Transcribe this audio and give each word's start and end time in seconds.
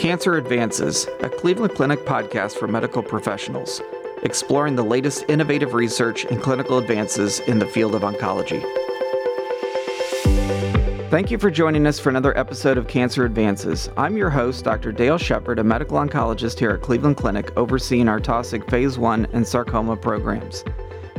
Cancer 0.00 0.38
Advances, 0.38 1.06
a 1.20 1.28
Cleveland 1.28 1.74
Clinic 1.74 2.06
podcast 2.06 2.56
for 2.56 2.66
medical 2.66 3.02
professionals, 3.02 3.82
exploring 4.22 4.74
the 4.74 4.82
latest 4.82 5.26
innovative 5.28 5.74
research 5.74 6.24
and 6.24 6.40
clinical 6.40 6.78
advances 6.78 7.40
in 7.40 7.58
the 7.58 7.66
field 7.66 7.94
of 7.94 8.00
oncology. 8.00 8.62
Thank 11.10 11.30
you 11.30 11.36
for 11.36 11.50
joining 11.50 11.86
us 11.86 11.98
for 11.98 12.08
another 12.08 12.34
episode 12.38 12.78
of 12.78 12.88
Cancer 12.88 13.26
Advances. 13.26 13.90
I'm 13.98 14.16
your 14.16 14.30
host, 14.30 14.64
Dr. 14.64 14.90
Dale 14.90 15.18
Shepard, 15.18 15.58
a 15.58 15.64
medical 15.64 15.98
oncologist 15.98 16.58
here 16.58 16.70
at 16.70 16.80
Cleveland 16.80 17.18
Clinic, 17.18 17.54
overseeing 17.58 18.08
our 18.08 18.20
Taussig 18.20 18.70
Phase 18.70 18.98
1 18.98 19.26
and 19.34 19.46
sarcoma 19.46 19.98
programs. 19.98 20.64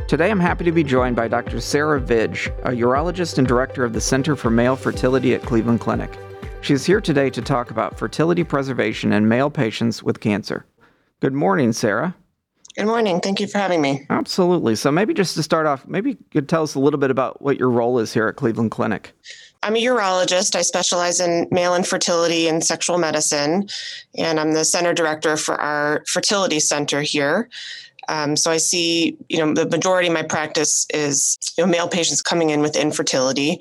Today, 0.08 0.28
I'm 0.28 0.40
happy 0.40 0.64
to 0.64 0.72
be 0.72 0.82
joined 0.82 1.14
by 1.14 1.28
Dr. 1.28 1.60
Sarah 1.60 2.00
Vij, 2.00 2.48
a 2.64 2.70
urologist 2.70 3.38
and 3.38 3.46
director 3.46 3.84
of 3.84 3.92
the 3.92 4.00
Center 4.00 4.34
for 4.34 4.50
Male 4.50 4.74
Fertility 4.74 5.36
at 5.36 5.42
Cleveland 5.42 5.78
Clinic. 5.78 6.18
She 6.62 6.74
is 6.74 6.86
here 6.86 7.00
today 7.00 7.28
to 7.30 7.42
talk 7.42 7.72
about 7.72 7.98
fertility 7.98 8.44
preservation 8.44 9.12
in 9.12 9.28
male 9.28 9.50
patients 9.50 10.00
with 10.00 10.20
cancer. 10.20 10.64
Good 11.18 11.32
morning, 11.32 11.72
Sarah. 11.72 12.14
Good 12.76 12.86
morning. 12.86 13.20
Thank 13.20 13.40
you 13.40 13.48
for 13.48 13.58
having 13.58 13.82
me. 13.82 14.06
Absolutely. 14.10 14.76
So, 14.76 14.92
maybe 14.92 15.12
just 15.12 15.34
to 15.34 15.42
start 15.42 15.66
off, 15.66 15.88
maybe 15.88 16.10
you 16.10 16.18
could 16.30 16.48
tell 16.48 16.62
us 16.62 16.76
a 16.76 16.78
little 16.78 17.00
bit 17.00 17.10
about 17.10 17.42
what 17.42 17.58
your 17.58 17.68
role 17.68 17.98
is 17.98 18.14
here 18.14 18.28
at 18.28 18.36
Cleveland 18.36 18.70
Clinic. 18.70 19.12
I'm 19.64 19.74
a 19.74 19.82
urologist. 19.82 20.54
I 20.54 20.62
specialize 20.62 21.18
in 21.18 21.48
male 21.50 21.74
infertility 21.74 22.46
and 22.46 22.62
sexual 22.62 22.96
medicine, 22.96 23.68
and 24.16 24.38
I'm 24.38 24.52
the 24.52 24.64
center 24.64 24.94
director 24.94 25.36
for 25.36 25.60
our 25.60 26.04
fertility 26.06 26.60
center 26.60 27.02
here. 27.02 27.50
Um, 28.12 28.36
so 28.36 28.50
I 28.50 28.58
see, 28.58 29.16
you 29.30 29.38
know, 29.38 29.54
the 29.54 29.66
majority 29.66 30.06
of 30.06 30.12
my 30.12 30.22
practice 30.22 30.86
is 30.92 31.38
you 31.56 31.64
know, 31.64 31.70
male 31.70 31.88
patients 31.88 32.20
coming 32.20 32.50
in 32.50 32.60
with 32.60 32.76
infertility. 32.76 33.58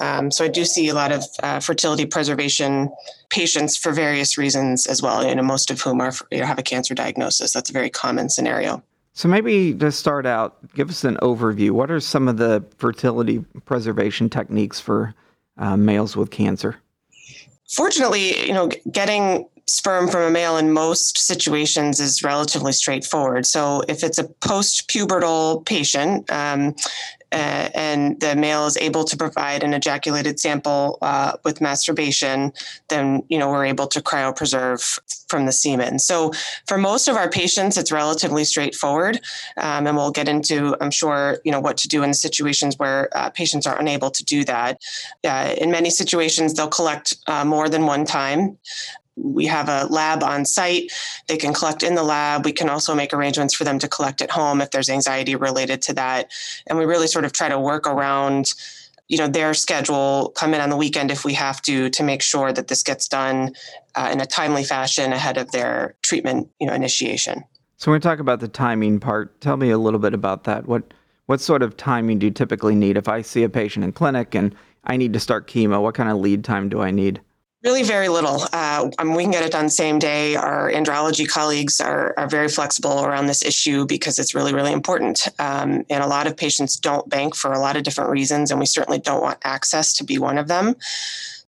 Um, 0.00 0.32
so 0.32 0.44
I 0.44 0.48
do 0.48 0.64
see 0.64 0.88
a 0.88 0.94
lot 0.94 1.12
of 1.12 1.24
uh, 1.40 1.60
fertility 1.60 2.04
preservation 2.04 2.90
patients 3.30 3.76
for 3.76 3.92
various 3.92 4.36
reasons 4.36 4.88
as 4.88 5.00
well, 5.00 5.24
you 5.24 5.32
know, 5.36 5.44
most 5.44 5.70
of 5.70 5.80
whom 5.80 6.00
are 6.00 6.12
you 6.32 6.40
know, 6.40 6.46
have 6.46 6.58
a 6.58 6.64
cancer 6.64 6.94
diagnosis. 6.94 7.52
That's 7.52 7.70
a 7.70 7.72
very 7.72 7.90
common 7.90 8.28
scenario. 8.28 8.82
So 9.12 9.28
maybe 9.28 9.72
to 9.74 9.92
start 9.92 10.26
out, 10.26 10.56
give 10.74 10.90
us 10.90 11.04
an 11.04 11.16
overview. 11.22 11.70
What 11.70 11.88
are 11.92 12.00
some 12.00 12.26
of 12.26 12.38
the 12.38 12.64
fertility 12.78 13.38
preservation 13.66 14.28
techniques 14.28 14.80
for 14.80 15.14
uh, 15.58 15.76
males 15.76 16.16
with 16.16 16.32
cancer? 16.32 16.76
Fortunately, 17.70 18.48
you 18.48 18.52
know, 18.52 18.68
getting 18.90 19.46
sperm 19.66 20.08
from 20.08 20.22
a 20.22 20.30
male 20.30 20.56
in 20.56 20.72
most 20.72 21.18
situations 21.18 22.00
is 22.00 22.22
relatively 22.22 22.72
straightforward. 22.72 23.46
So 23.46 23.82
if 23.88 24.02
it's 24.02 24.18
a 24.18 24.24
post-pubertal 24.24 25.64
patient, 25.64 26.30
um, 26.30 26.74
uh, 27.32 27.70
and 27.74 28.20
the 28.20 28.36
male 28.36 28.66
is 28.66 28.76
able 28.76 29.04
to 29.04 29.16
provide 29.16 29.62
an 29.62 29.72
ejaculated 29.72 30.38
sample 30.38 30.98
uh, 31.00 31.32
with 31.44 31.60
masturbation, 31.60 32.52
then 32.88 33.22
you 33.28 33.38
know 33.38 33.48
we're 33.48 33.64
able 33.64 33.86
to 33.86 34.02
cryopreserve 34.02 35.00
from 35.28 35.46
the 35.46 35.52
semen. 35.52 35.98
So 35.98 36.32
for 36.66 36.76
most 36.76 37.08
of 37.08 37.16
our 37.16 37.30
patients, 37.30 37.78
it's 37.78 37.90
relatively 37.90 38.44
straightforward, 38.44 39.18
um, 39.56 39.86
and 39.86 39.96
we'll 39.96 40.10
get 40.10 40.28
into, 40.28 40.76
I'm 40.80 40.90
sure, 40.90 41.38
you 41.44 41.52
know 41.52 41.60
what 41.60 41.78
to 41.78 41.88
do 41.88 42.02
in 42.02 42.12
situations 42.12 42.76
where 42.76 43.08
uh, 43.16 43.30
patients 43.30 43.66
are 43.66 43.80
unable 43.80 44.10
to 44.10 44.24
do 44.24 44.44
that. 44.44 44.78
Uh, 45.24 45.54
in 45.56 45.70
many 45.70 45.88
situations, 45.88 46.52
they'll 46.52 46.68
collect 46.68 47.16
uh, 47.28 47.46
more 47.46 47.70
than 47.70 47.86
one 47.86 48.04
time 48.04 48.58
we 49.22 49.46
have 49.46 49.68
a 49.68 49.86
lab 49.86 50.22
on 50.22 50.44
site. 50.44 50.92
They 51.28 51.36
can 51.36 51.54
collect 51.54 51.82
in 51.82 51.94
the 51.94 52.02
lab. 52.02 52.44
We 52.44 52.52
can 52.52 52.68
also 52.68 52.94
make 52.94 53.14
arrangements 53.14 53.54
for 53.54 53.64
them 53.64 53.78
to 53.78 53.88
collect 53.88 54.20
at 54.20 54.30
home 54.30 54.60
if 54.60 54.70
there's 54.70 54.90
anxiety 54.90 55.36
related 55.36 55.80
to 55.82 55.94
that. 55.94 56.30
And 56.66 56.78
we 56.78 56.84
really 56.84 57.06
sort 57.06 57.24
of 57.24 57.32
try 57.32 57.48
to 57.48 57.58
work 57.58 57.86
around 57.86 58.54
you 59.08 59.18
know 59.18 59.28
their 59.28 59.52
schedule 59.52 60.32
come 60.36 60.54
in 60.54 60.60
on 60.60 60.70
the 60.70 60.76
weekend 60.76 61.10
if 61.10 61.22
we 61.22 61.34
have 61.34 61.60
to 61.62 61.90
to 61.90 62.02
make 62.02 62.22
sure 62.22 62.50
that 62.50 62.68
this 62.68 62.82
gets 62.82 63.06
done 63.06 63.52
uh, 63.94 64.08
in 64.10 64.20
a 64.22 64.26
timely 64.26 64.64
fashion 64.64 65.12
ahead 65.12 65.36
of 65.36 65.50
their 65.50 65.94
treatment 66.02 66.48
you 66.60 66.66
know 66.66 66.72
initiation 66.72 67.44
so 67.76 67.90
when 67.90 67.96
we 67.96 68.00
talk 68.00 68.20
about 68.20 68.40
the 68.40 68.48
timing 68.48 68.98
part 68.98 69.38
tell 69.42 69.58
me 69.58 69.68
a 69.68 69.76
little 69.76 70.00
bit 70.00 70.14
about 70.14 70.44
that 70.44 70.66
what 70.66 70.94
what 71.26 71.42
sort 71.42 71.62
of 71.62 71.76
timing 71.76 72.18
do 72.18 72.26
you 72.26 72.32
typically 72.32 72.74
need 72.74 72.96
if 72.96 73.06
i 73.06 73.20
see 73.20 73.42
a 73.42 73.50
patient 73.50 73.84
in 73.84 73.92
clinic 73.92 74.34
and 74.34 74.54
i 74.84 74.96
need 74.96 75.12
to 75.12 75.20
start 75.20 75.46
chemo 75.46 75.82
what 75.82 75.94
kind 75.94 76.08
of 76.08 76.16
lead 76.16 76.42
time 76.42 76.70
do 76.70 76.80
i 76.80 76.90
need 76.90 77.20
Really, 77.64 77.84
very 77.84 78.08
little. 78.08 78.42
Uh, 78.52 78.90
I 78.98 79.04
mean, 79.04 79.14
we 79.14 79.22
can 79.22 79.30
get 79.30 79.44
it 79.44 79.52
done 79.52 79.68
same 79.68 80.00
day. 80.00 80.34
Our 80.34 80.72
andrology 80.72 81.28
colleagues 81.28 81.80
are, 81.80 82.12
are 82.16 82.26
very 82.26 82.48
flexible 82.48 83.04
around 83.04 83.26
this 83.26 83.44
issue 83.44 83.86
because 83.86 84.18
it's 84.18 84.34
really, 84.34 84.52
really 84.52 84.72
important. 84.72 85.28
Um, 85.38 85.84
and 85.88 86.02
a 86.02 86.08
lot 86.08 86.26
of 86.26 86.36
patients 86.36 86.76
don't 86.76 87.08
bank 87.08 87.36
for 87.36 87.52
a 87.52 87.60
lot 87.60 87.76
of 87.76 87.84
different 87.84 88.10
reasons, 88.10 88.50
and 88.50 88.58
we 88.58 88.66
certainly 88.66 88.98
don't 88.98 89.22
want 89.22 89.38
access 89.44 89.94
to 89.94 90.04
be 90.04 90.18
one 90.18 90.38
of 90.38 90.48
them. 90.48 90.74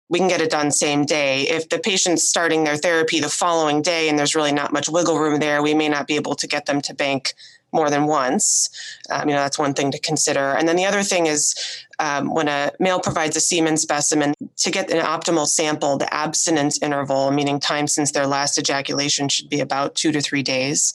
We 0.07 0.19
can 0.19 0.27
get 0.27 0.41
it 0.41 0.51
done 0.51 0.69
same 0.69 1.03
day. 1.03 1.47
If 1.47 1.69
the 1.69 1.79
patient's 1.79 2.29
starting 2.29 2.63
their 2.63 2.77
therapy 2.77 3.19
the 3.19 3.29
following 3.29 3.81
day 3.81 4.07
and 4.07 4.19
there's 4.19 4.35
really 4.35 4.51
not 4.51 4.71
much 4.71 4.87
wiggle 4.87 5.17
room 5.17 5.39
there, 5.39 5.63
we 5.63 5.73
may 5.73 5.89
not 5.89 6.05
be 6.05 6.15
able 6.15 6.35
to 6.35 6.45
get 6.45 6.67
them 6.67 6.79
to 6.81 6.93
bank 6.93 7.33
more 7.73 7.89
than 7.89 8.05
once. 8.05 8.69
Um, 9.09 9.27
you 9.27 9.35
know, 9.35 9.41
that's 9.41 9.59
one 9.59 9.73
thing 9.73 9.91
to 9.91 9.99
consider. 9.99 10.53
And 10.53 10.67
then 10.67 10.75
the 10.75 10.85
other 10.85 11.03
thing 11.03 11.25
is 11.25 11.55
um, 11.99 12.33
when 12.33 12.47
a 12.47 12.71
male 12.79 12.99
provides 12.99 13.35
a 13.35 13.39
semen 13.39 13.77
specimen, 13.77 14.33
to 14.57 14.71
get 14.71 14.91
an 14.91 15.03
optimal 15.03 15.47
sample, 15.47 15.97
the 15.97 16.11
abstinence 16.13 16.81
interval, 16.81 17.31
meaning 17.31 17.59
time 17.59 17.87
since 17.87 18.11
their 18.11 18.27
last 18.27 18.57
ejaculation, 18.57 19.29
should 19.29 19.49
be 19.49 19.59
about 19.59 19.95
two 19.95 20.11
to 20.11 20.21
three 20.21 20.43
days. 20.43 20.93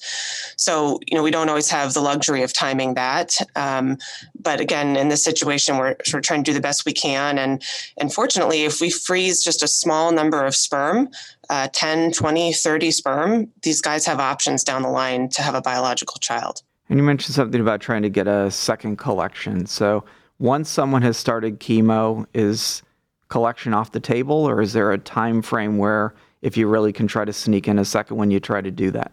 So, 0.56 0.98
you 1.06 1.16
know, 1.16 1.22
we 1.22 1.30
don't 1.30 1.48
always 1.48 1.70
have 1.70 1.94
the 1.94 2.00
luxury 2.00 2.42
of 2.42 2.52
timing 2.52 2.94
that. 2.94 3.36
Um, 3.56 3.98
but 4.40 4.60
again, 4.60 4.96
in 4.96 5.08
this 5.08 5.22
situation, 5.22 5.78
we're 5.78 5.96
of 6.12 6.22
trying 6.22 6.42
to 6.44 6.50
do 6.50 6.54
the 6.54 6.60
best 6.60 6.84
we 6.84 6.92
can. 6.92 7.38
And, 7.38 7.62
and 7.96 8.12
fortunately, 8.12 8.64
if 8.64 8.80
we 8.80 8.90
freeze 8.90 9.42
just 9.42 9.62
a 9.62 9.68
small 9.68 10.12
number 10.12 10.44
of 10.44 10.54
sperm, 10.54 11.10
uh, 11.50 11.68
10, 11.72 12.12
20, 12.12 12.52
30 12.52 12.90
sperm, 12.90 13.52
these 13.62 13.80
guys 13.80 14.04
have 14.06 14.20
options 14.20 14.64
down 14.64 14.82
the 14.82 14.88
line 14.88 15.28
to 15.30 15.42
have 15.42 15.54
a 15.54 15.62
biological 15.62 16.18
child. 16.20 16.62
And 16.88 16.98
you 16.98 17.04
mentioned 17.04 17.34
something 17.34 17.60
about 17.60 17.80
trying 17.80 18.02
to 18.02 18.08
get 18.08 18.26
a 18.26 18.50
second 18.50 18.96
collection. 18.96 19.66
So 19.66 20.04
once 20.38 20.70
someone 20.70 21.02
has 21.02 21.16
started 21.16 21.60
chemo, 21.60 22.26
is 22.32 22.82
collection 23.28 23.74
off 23.74 23.92
the 23.92 24.00
table, 24.00 24.48
or 24.48 24.62
is 24.62 24.72
there 24.72 24.92
a 24.92 24.98
time 24.98 25.42
frame 25.42 25.78
where 25.78 26.14
if 26.40 26.56
you 26.56 26.66
really 26.66 26.92
can 26.92 27.06
try 27.06 27.24
to 27.24 27.32
sneak 27.32 27.68
in 27.68 27.78
a 27.78 27.84
second 27.84 28.16
when 28.16 28.30
you 28.30 28.40
try 28.40 28.60
to 28.60 28.70
do 28.70 28.90
that? 28.92 29.12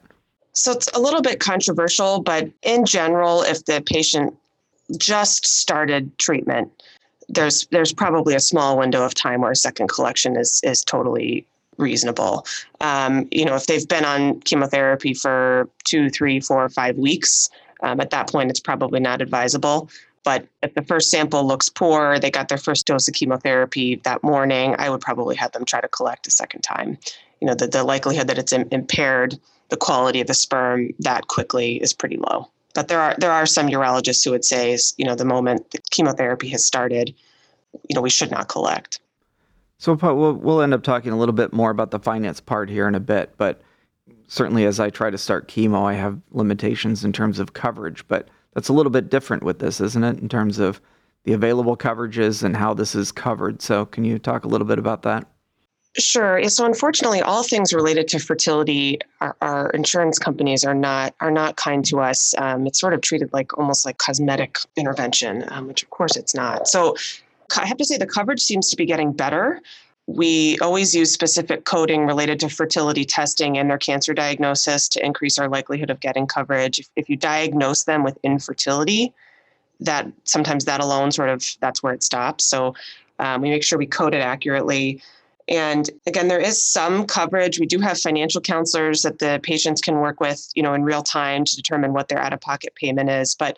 So 0.53 0.72
it's 0.72 0.88
a 0.94 1.00
little 1.00 1.22
bit 1.22 1.41
controversial, 1.41 2.22
but 2.22 2.50
in 2.62 2.85
general, 2.85 3.41
if 3.41 3.66
the 3.66 3.84
patient 3.85 4.34
just 4.97 5.46
started 5.46 6.18
treatment, 6.18 6.72
there's 7.28 7.68
there's 7.72 7.91
probably 7.91 8.35
a 8.35 8.40
small 8.40 8.78
window 8.78 9.03
of 9.03 9.14
time 9.16 9.41
where 9.41 9.52
a 9.52 9.56
second 9.56 9.90
collection 9.90 10.38
is 10.38 10.62
is 10.64 10.84
totally 10.84 11.46
reasonable. 11.78 12.46
Um, 12.80 13.28
you 13.31 13.44
know, 13.44 13.56
if 13.56 13.66
they've 13.68 13.88
been 13.88 14.06
on 14.06 14.40
chemotherapy 14.41 15.14
for 15.14 15.68
two, 15.84 16.09
three, 16.09 16.40
four, 16.40 16.69
five 16.69 16.97
weeks, 16.97 17.50
um, 17.85 18.00
at 18.01 18.09
that 18.09 18.29
point, 18.29 18.50
it's 18.50 18.59
probably 18.59 19.00
not 19.00 19.22
advisable. 19.22 19.90
But 20.23 20.47
if 20.63 20.73
the 20.73 20.81
first 20.81 21.12
sample 21.12 21.46
looks 21.46 21.69
poor, 21.69 22.18
they 22.18 22.31
got 22.31 22.50
their 22.50 22.57
first 22.57 22.88
dose 22.88 23.07
of 23.07 23.13
chemotherapy 23.13 24.01
that 24.03 24.23
morning, 24.23 24.75
I 24.79 24.90
would 24.90 25.01
probably 25.01 25.35
have 25.35 25.51
them 25.51 25.66
try 25.66 25.79
to 25.81 25.88
collect 25.88 26.25
a 26.25 26.31
second 26.31 26.62
time. 26.62 26.97
You 27.40 27.47
know, 27.47 27.53
the, 27.53 27.68
the 27.68 27.84
likelihood 27.84 28.28
that 28.28 28.40
it's 28.40 28.51
Im- 28.51 28.68
impaired 28.72 29.38
the 29.69 29.78
quality 29.78 30.22
of 30.22 30.28
the 30.28 30.34
sperm 30.34 30.90
that 31.00 31.28
quickly 31.28 31.75
is 31.75 31.94
pretty 31.94 32.18
low. 32.18 32.50
But 32.73 32.88
there 32.88 33.00
are 33.00 33.16
there 33.19 33.31
are 33.31 33.46
some 33.46 33.68
urologists 33.68 34.25
who 34.25 34.31
would 34.31 34.44
say, 34.44 34.78
you 34.97 35.06
know, 35.06 35.16
the 35.16 35.25
moment 35.25 35.72
the 35.72 35.79
chemotherapy 35.91 36.50
has 36.50 36.66
started, 36.66 37.13
you 37.88 37.96
know, 37.96 38.02
we 38.02 38.09
should 38.09 38.31
not 38.31 38.50
collect. 38.50 39.00
So 39.78 39.94
we'll, 39.94 40.34
we'll 40.34 40.62
end 40.62 40.73
up 40.73 40.84
talking 40.84 41.12
a 41.12 41.17
little 41.17 41.34
bit 41.34 41.53
more 41.53 41.69
about 41.69 41.91
the 41.91 42.00
finance 42.00 42.40
part 42.41 42.69
here 42.69 42.88
in 42.88 42.96
a 42.96 43.00
bit, 43.00 43.35
but 43.38 43.62
certainly 44.27 44.66
as 44.66 44.79
I 44.79 44.89
try 44.89 45.09
to 45.09 45.17
start 45.17 45.47
chemo, 45.47 45.83
I 45.83 45.93
have 45.93 46.19
limitations 46.31 47.03
in 47.03 47.13
terms 47.13 47.39
of 47.39 47.53
coverage, 47.53 48.07
but 48.07 48.27
that's 48.53 48.69
a 48.69 48.73
little 48.73 48.91
bit 48.91 49.09
different 49.09 49.43
with 49.43 49.59
this, 49.59 49.81
isn't 49.81 50.03
it, 50.03 50.19
in 50.19 50.29
terms 50.29 50.59
of 50.59 50.81
the 51.23 51.33
available 51.33 51.75
coverages 51.75 52.43
and 52.43 52.55
how 52.55 52.73
this 52.73 52.96
is 52.96 53.11
covered. 53.11 53.61
So 53.61 53.85
can 53.85 54.05
you 54.05 54.19
talk 54.19 54.46
a 54.46 54.47
little 54.47 54.67
bit 54.67 54.79
about 54.79 55.02
that? 55.03 55.28
Sure. 55.97 56.43
So 56.49 56.66
unfortunately, 56.66 57.22
all 57.22 57.41
things 57.41 57.73
related 57.73 58.09
to 58.09 58.19
fertility, 58.19 58.99
our, 59.22 59.35
our 59.41 59.69
insurance 59.69 60.19
companies 60.19 60.66
are 60.66 60.75
not 60.75 61.16
are 61.22 61.31
not 61.31 61.55
kind 61.55 61.85
to 61.85 62.01
us. 62.01 62.34
Um, 62.37 62.67
it's 62.67 62.81
sort 62.81 62.93
of 62.93 62.99
treated 62.99 63.31
like 63.31 63.58
almost 63.58 63.85
like 63.85 63.97
cosmetic 63.97 64.58
intervention, 64.75 65.46
um, 65.47 65.67
which 65.67 65.84
of 65.84 65.91
course 65.91 66.17
it's 66.17 66.35
not. 66.35 66.67
So 66.67 66.97
I 67.58 67.66
have 67.66 67.78
to 67.78 67.85
say 67.85 67.97
the 67.97 68.05
coverage 68.05 68.41
seems 68.41 68.69
to 68.72 68.75
be 68.75 68.85
getting 68.85 69.13
better 69.13 69.61
we 70.07 70.57
always 70.59 70.93
use 70.93 71.11
specific 71.11 71.66
coding 71.66 72.05
related 72.05 72.40
to 72.41 72.49
fertility 72.49 73.05
testing 73.05 73.57
and 73.57 73.69
their 73.69 73.78
cancer 73.78 74.13
diagnosis 74.13 74.87
to 74.90 75.03
increase 75.03 75.40
our 75.40 75.49
likelihood 75.49 75.90
of 75.90 75.99
getting 75.99 76.28
coverage. 76.28 76.79
If, 76.79 76.90
if, 76.96 77.09
you 77.09 77.16
diagnose 77.16 77.84
them 77.84 78.03
with 78.03 78.17
infertility, 78.22 79.13
that 79.79 80.07
sometimes 80.23 80.66
that 80.66 80.79
alone 80.79 81.11
sort 81.11 81.29
of 81.29 81.43
that's 81.59 81.81
where 81.81 81.93
it 81.93 82.03
stops. 82.03 82.46
So 82.46 82.75
um, 83.17 83.41
we 83.41 83.49
make 83.49 83.63
sure 83.63 83.79
we 83.79 83.87
code 83.87 84.13
it 84.13 84.22
accurately. 84.22 85.02
And 85.47 85.90
again, 86.05 86.28
there 86.28 86.40
is 86.40 86.63
some 86.63 87.05
coverage. 87.05 87.59
We 87.59 87.66
do 87.66 87.79
have 87.79 87.99
financial 87.99 88.41
counselors 88.41 89.01
that 89.03 89.19
the 89.19 89.40
patients 89.43 89.81
can 89.81 89.96
work 89.96 90.19
with, 90.19 90.49
you 90.55 90.63
know, 90.63 90.73
in 90.73 90.84
real 90.84 91.03
time 91.03 91.46
to 91.46 91.55
determine 91.55 91.93
what 91.93 92.08
their 92.08 92.19
out-of-pocket 92.19 92.73
payment 92.75 93.09
is. 93.09 93.35
But 93.35 93.58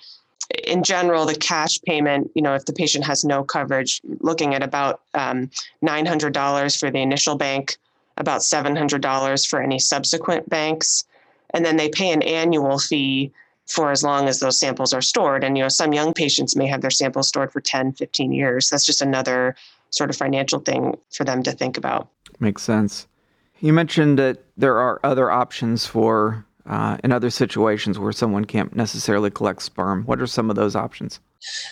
in 0.64 0.84
general, 0.84 1.26
the 1.26 1.36
cash 1.36 1.82
payment, 1.82 2.32
you 2.36 2.42
know, 2.42 2.56
if 2.56 2.66
the 2.66 2.74
patient 2.74 3.06
has 3.06 3.26
no 3.26 3.44
coverage, 3.44 4.02
looking 4.20 4.54
at 4.54 4.64
about 4.64 5.02
um, 5.14 5.50
$900 5.84 6.80
for 6.80 6.90
the 6.90 7.00
initial 7.00 7.36
bank 7.36 7.78
about 8.18 8.42
$700 8.42 9.48
for 9.48 9.62
any 9.62 9.80
subsequent 9.80 10.50
banks. 10.50 11.06
And 11.52 11.64
then 11.64 11.78
they 11.78 11.90
pay 11.90 12.12
an 12.12 12.22
annual 12.24 12.80
fee 12.80 13.32
for 13.68 13.92
as 13.92 14.04
long 14.04 14.28
as 14.28 14.40
those 14.40 14.60
samples 14.60 14.94
are 14.94 15.02
stored. 15.02 15.44
And, 15.44 15.58
you 15.58 15.64
know, 15.64 15.70
some 15.70 15.94
young 15.94 16.14
patients 16.14 16.56
may 16.56 16.68
have 16.68 16.82
their 16.82 16.92
samples 16.92 17.28
stored 17.28 17.52
for 17.52 17.62
10, 17.62 17.94
15 17.94 18.32
years. 18.32 18.70
That's 18.70 18.86
just 18.86 19.02
another 19.02 19.56
sort 19.92 20.10
of 20.10 20.16
financial 20.16 20.60
thing 20.60 20.98
for 21.12 21.24
them 21.24 21.44
to 21.44 21.52
think 21.52 21.78
about. 21.78 22.10
Makes 22.40 22.64
sense. 22.64 23.08
You 23.60 23.74
mentioned 23.74 24.20
that 24.20 24.44
there 24.58 24.78
are 24.78 25.00
other 25.04 25.32
options 25.32 25.86
for 25.86 26.46
uh, 26.68 26.98
in 27.04 27.12
other 27.12 27.30
situations 27.30 27.98
where 27.98 28.12
someone 28.12 28.46
can't 28.46 28.76
necessarily 28.76 29.32
collect 29.32 29.62
sperm. 29.62 30.04
What 30.04 30.22
are 30.22 30.28
some 30.28 30.50
of 30.50 30.56
those 30.56 30.76
options? 30.76 31.20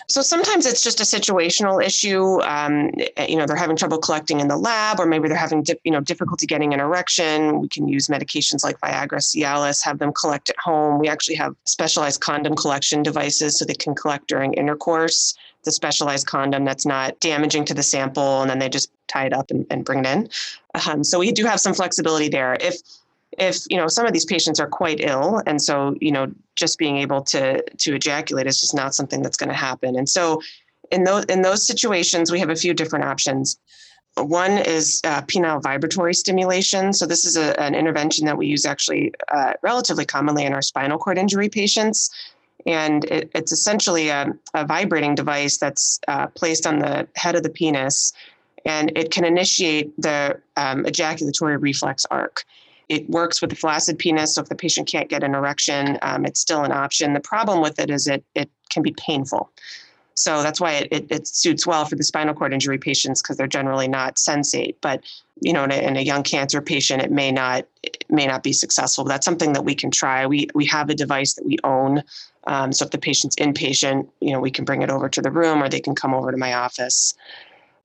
So 0.08 0.22
sometimes 0.22 0.64
it's 0.64 0.82
just 0.82 1.00
a 1.00 1.02
situational 1.02 1.84
issue. 1.84 2.40
Um, 2.42 2.92
you 3.28 3.36
know, 3.36 3.46
they're 3.46 3.56
having 3.56 3.76
trouble 3.76 3.98
collecting 3.98 4.40
in 4.40 4.48
the 4.48 4.56
lab, 4.56 5.00
or 5.00 5.06
maybe 5.06 5.28
they're 5.28 5.36
having 5.36 5.62
di- 5.62 5.78
you 5.84 5.90
know 5.90 6.00
difficulty 6.00 6.46
getting 6.46 6.72
an 6.72 6.80
erection. 6.80 7.60
We 7.60 7.68
can 7.68 7.88
use 7.88 8.08
medications 8.08 8.64
like 8.64 8.78
Viagra, 8.80 9.18
Cialis, 9.18 9.84
have 9.84 9.98
them 9.98 10.12
collect 10.12 10.50
at 10.50 10.56
home. 10.58 10.98
We 10.98 11.08
actually 11.08 11.36
have 11.36 11.54
specialized 11.64 12.20
condom 12.20 12.54
collection 12.54 13.02
devices 13.02 13.58
so 13.58 13.64
they 13.64 13.74
can 13.74 13.94
collect 13.94 14.28
during 14.28 14.54
intercourse. 14.54 15.34
The 15.64 15.72
specialized 15.72 16.28
condom 16.28 16.64
that's 16.64 16.86
not 16.86 17.18
damaging 17.18 17.64
to 17.64 17.74
the 17.74 17.82
sample, 17.82 18.42
and 18.42 18.48
then 18.48 18.60
they 18.60 18.68
just 18.68 18.90
tie 19.08 19.26
it 19.26 19.32
up 19.32 19.50
and, 19.50 19.66
and 19.68 19.84
bring 19.84 20.00
it 20.00 20.06
in. 20.06 20.28
Um, 20.88 21.02
so 21.02 21.18
we 21.18 21.32
do 21.32 21.44
have 21.44 21.58
some 21.58 21.74
flexibility 21.74 22.28
there. 22.28 22.56
If 22.60 22.76
if 23.38 23.58
you 23.68 23.76
know 23.76 23.88
some 23.88 24.06
of 24.06 24.12
these 24.12 24.24
patients 24.24 24.60
are 24.60 24.68
quite 24.68 25.00
ill 25.00 25.42
and 25.46 25.60
so 25.60 25.96
you 26.00 26.10
know 26.10 26.32
just 26.54 26.78
being 26.78 26.98
able 26.98 27.22
to 27.22 27.62
to 27.62 27.94
ejaculate 27.94 28.46
is 28.46 28.60
just 28.60 28.74
not 28.74 28.94
something 28.94 29.22
that's 29.22 29.36
going 29.36 29.48
to 29.48 29.54
happen. 29.54 29.96
And 29.96 30.08
so 30.08 30.40
in 30.90 31.04
those 31.04 31.24
in 31.26 31.42
those 31.42 31.66
situations 31.66 32.30
we 32.30 32.40
have 32.40 32.50
a 32.50 32.56
few 32.56 32.74
different 32.74 33.04
options. 33.04 33.58
One 34.16 34.52
is 34.52 35.02
uh, 35.04 35.20
penile 35.22 35.62
vibratory 35.62 36.14
stimulation. 36.14 36.94
So 36.94 37.04
this 37.04 37.26
is 37.26 37.36
a, 37.36 37.58
an 37.60 37.74
intervention 37.74 38.24
that 38.24 38.38
we 38.38 38.46
use 38.46 38.64
actually 38.64 39.12
uh, 39.28 39.52
relatively 39.62 40.06
commonly 40.06 40.46
in 40.46 40.54
our 40.54 40.62
spinal 40.62 40.96
cord 40.96 41.18
injury 41.18 41.50
patients. 41.50 42.08
And 42.64 43.04
it, 43.04 43.30
it's 43.34 43.52
essentially 43.52 44.08
a, 44.08 44.32
a, 44.54 44.64
vibrating 44.64 45.14
device 45.14 45.58
that's 45.58 46.00
uh, 46.08 46.28
placed 46.28 46.66
on 46.66 46.78
the 46.78 47.06
head 47.14 47.36
of 47.36 47.42
the 47.42 47.50
penis 47.50 48.14
and 48.66 48.90
it 48.96 49.12
can 49.12 49.24
initiate 49.24 49.92
the 49.96 50.40
um, 50.56 50.84
ejaculatory 50.84 51.56
reflex 51.56 52.04
arc 52.10 52.44
it 52.88 53.08
works 53.10 53.40
with 53.40 53.50
the 53.50 53.56
flaccid 53.56 53.98
penis, 53.98 54.34
so 54.34 54.42
if 54.42 54.48
the 54.48 54.54
patient 54.54 54.88
can't 54.88 55.08
get 55.08 55.22
an 55.22 55.34
erection, 55.34 55.98
um, 56.02 56.24
it's 56.24 56.40
still 56.40 56.64
an 56.64 56.72
option. 56.72 57.14
The 57.14 57.20
problem 57.20 57.60
with 57.60 57.78
it 57.78 57.90
is 57.90 58.06
it 58.06 58.24
it 58.34 58.50
can 58.70 58.82
be 58.82 58.92
painful. 58.92 59.50
So 60.14 60.42
that's 60.42 60.60
why 60.60 60.72
it, 60.72 60.88
it, 60.90 61.06
it 61.10 61.26
suits 61.26 61.66
well 61.66 61.84
for 61.84 61.94
the 61.94 62.02
spinal 62.02 62.34
cord 62.34 62.54
injury 62.54 62.78
patients 62.78 63.20
because 63.20 63.36
they're 63.36 63.46
generally 63.46 63.86
not 63.86 64.16
sensate. 64.16 64.76
But 64.80 65.04
you 65.42 65.52
know, 65.52 65.64
in 65.64 65.70
a, 65.70 65.74
in 65.74 65.96
a, 65.98 66.00
young 66.00 66.22
cancer 66.22 66.62
patient, 66.62 67.02
it 67.02 67.12
may 67.12 67.30
not 67.30 67.66
it 67.82 68.04
may 68.08 68.26
not 68.26 68.42
be 68.42 68.54
successful. 68.54 69.04
But 69.04 69.10
that's 69.10 69.24
something 69.26 69.52
that 69.52 69.64
we 69.64 69.74
can 69.74 69.90
try. 69.90 70.26
We 70.26 70.48
we 70.54 70.64
have 70.66 70.88
a 70.88 70.94
device 70.94 71.34
that 71.34 71.44
we 71.44 71.58
own. 71.64 72.02
Um, 72.46 72.72
so 72.72 72.84
if 72.84 72.92
the 72.92 72.98
patient's 72.98 73.36
inpatient, 73.36 74.08
you 74.20 74.32
know, 74.32 74.40
we 74.40 74.50
can 74.50 74.64
bring 74.64 74.80
it 74.80 74.88
over 74.88 75.08
to 75.10 75.20
the 75.20 75.30
room, 75.30 75.62
or 75.62 75.68
they 75.68 75.80
can 75.80 75.94
come 75.94 76.14
over 76.14 76.30
to 76.30 76.38
my 76.38 76.54
office. 76.54 77.12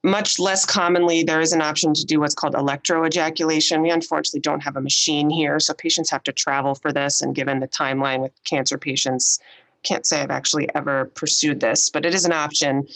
Much 0.03 0.39
less 0.39 0.65
commonly, 0.65 1.21
there 1.21 1.41
is 1.41 1.53
an 1.53 1.61
option 1.61 1.93
to 1.93 2.03
do 2.05 2.19
what's 2.19 2.33
called 2.33 2.55
electroejaculation. 2.55 3.83
We 3.83 3.91
unfortunately 3.91 4.39
don't 4.39 4.61
have 4.61 4.75
a 4.75 4.81
machine 4.81 5.29
here, 5.29 5.59
so 5.59 5.75
patients 5.75 6.09
have 6.09 6.23
to 6.23 6.31
travel 6.31 6.73
for 6.73 6.91
this. 6.91 7.21
And 7.21 7.35
given 7.35 7.59
the 7.59 7.67
timeline 7.67 8.19
with 8.19 8.31
cancer 8.43 8.79
patients, 8.79 9.39
can't 9.83 10.05
say 10.05 10.21
I've 10.21 10.31
actually 10.31 10.67
ever 10.73 11.05
pursued 11.05 11.59
this, 11.59 11.89
but 11.89 12.05
it 12.05 12.15
is 12.15 12.25
an 12.25 12.31
option. 12.31 12.87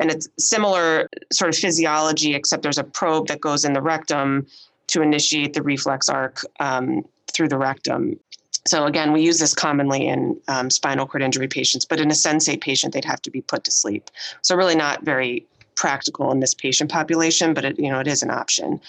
And 0.00 0.10
it's 0.10 0.26
similar 0.38 1.08
sort 1.32 1.50
of 1.50 1.56
physiology, 1.56 2.34
except 2.34 2.62
there's 2.62 2.78
a 2.78 2.84
probe 2.84 3.28
that 3.28 3.40
goes 3.40 3.64
in 3.64 3.74
the 3.74 3.82
rectum 3.82 4.46
to 4.88 5.02
initiate 5.02 5.52
the 5.52 5.62
reflex 5.62 6.08
arc 6.08 6.40
um, 6.60 7.04
through 7.32 7.48
the 7.48 7.58
rectum. 7.58 8.18
So 8.66 8.86
again, 8.86 9.12
we 9.12 9.20
use 9.20 9.38
this 9.38 9.54
commonly 9.54 10.06
in 10.06 10.40
um, 10.48 10.70
spinal 10.70 11.06
cord 11.06 11.22
injury 11.22 11.48
patients, 11.48 11.84
but 11.84 12.00
in 12.00 12.10
a 12.10 12.14
sensate 12.14 12.62
patient, 12.62 12.94
they'd 12.94 13.04
have 13.04 13.20
to 13.22 13.30
be 13.30 13.42
put 13.42 13.64
to 13.64 13.70
sleep. 13.70 14.10
So 14.40 14.56
really 14.56 14.74
not 14.74 15.02
very 15.02 15.46
practical 15.84 16.32
in 16.32 16.40
this 16.40 16.54
patient 16.54 16.90
population, 16.90 17.52
but 17.52 17.62
it, 17.62 17.78
you 17.78 17.90
know, 17.90 18.00
it 18.00 18.06
is 18.06 18.22
an 18.22 18.30
option. 18.30 18.80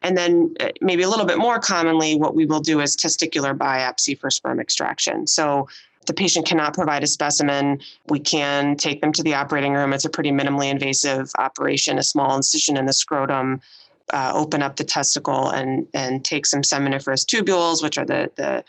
And 0.00 0.16
then 0.16 0.54
uh, 0.60 0.68
maybe 0.80 1.02
a 1.02 1.08
little 1.08 1.26
bit 1.26 1.38
more 1.38 1.58
commonly, 1.58 2.14
what 2.14 2.36
we 2.36 2.46
will 2.46 2.60
do 2.60 2.80
is 2.80 2.96
testicular 2.96 3.52
biopsy 3.52 4.16
for 4.16 4.30
sperm 4.30 4.60
extraction. 4.60 5.26
So 5.26 5.66
the 6.06 6.14
patient 6.14 6.46
cannot 6.46 6.72
provide 6.72 7.02
a 7.02 7.08
specimen. 7.08 7.80
We 8.06 8.20
can 8.20 8.76
take 8.76 9.00
them 9.00 9.10
to 9.14 9.24
the 9.24 9.34
operating 9.34 9.72
room. 9.72 9.92
It's 9.92 10.04
a 10.04 10.08
pretty 10.16 10.30
minimally 10.30 10.70
invasive 10.70 11.32
operation, 11.36 11.98
a 11.98 12.04
small 12.04 12.36
incision 12.36 12.76
in 12.76 12.86
the 12.86 12.92
scrotum, 12.92 13.60
uh, 14.12 14.30
open 14.32 14.62
up 14.62 14.76
the 14.76 14.84
testicle 14.84 15.50
and, 15.50 15.88
and 15.94 16.24
take 16.24 16.46
some 16.46 16.62
seminiferous 16.62 17.26
tubules, 17.26 17.82
which 17.82 17.98
are 17.98 18.06
the, 18.06 18.30
the 18.36 18.64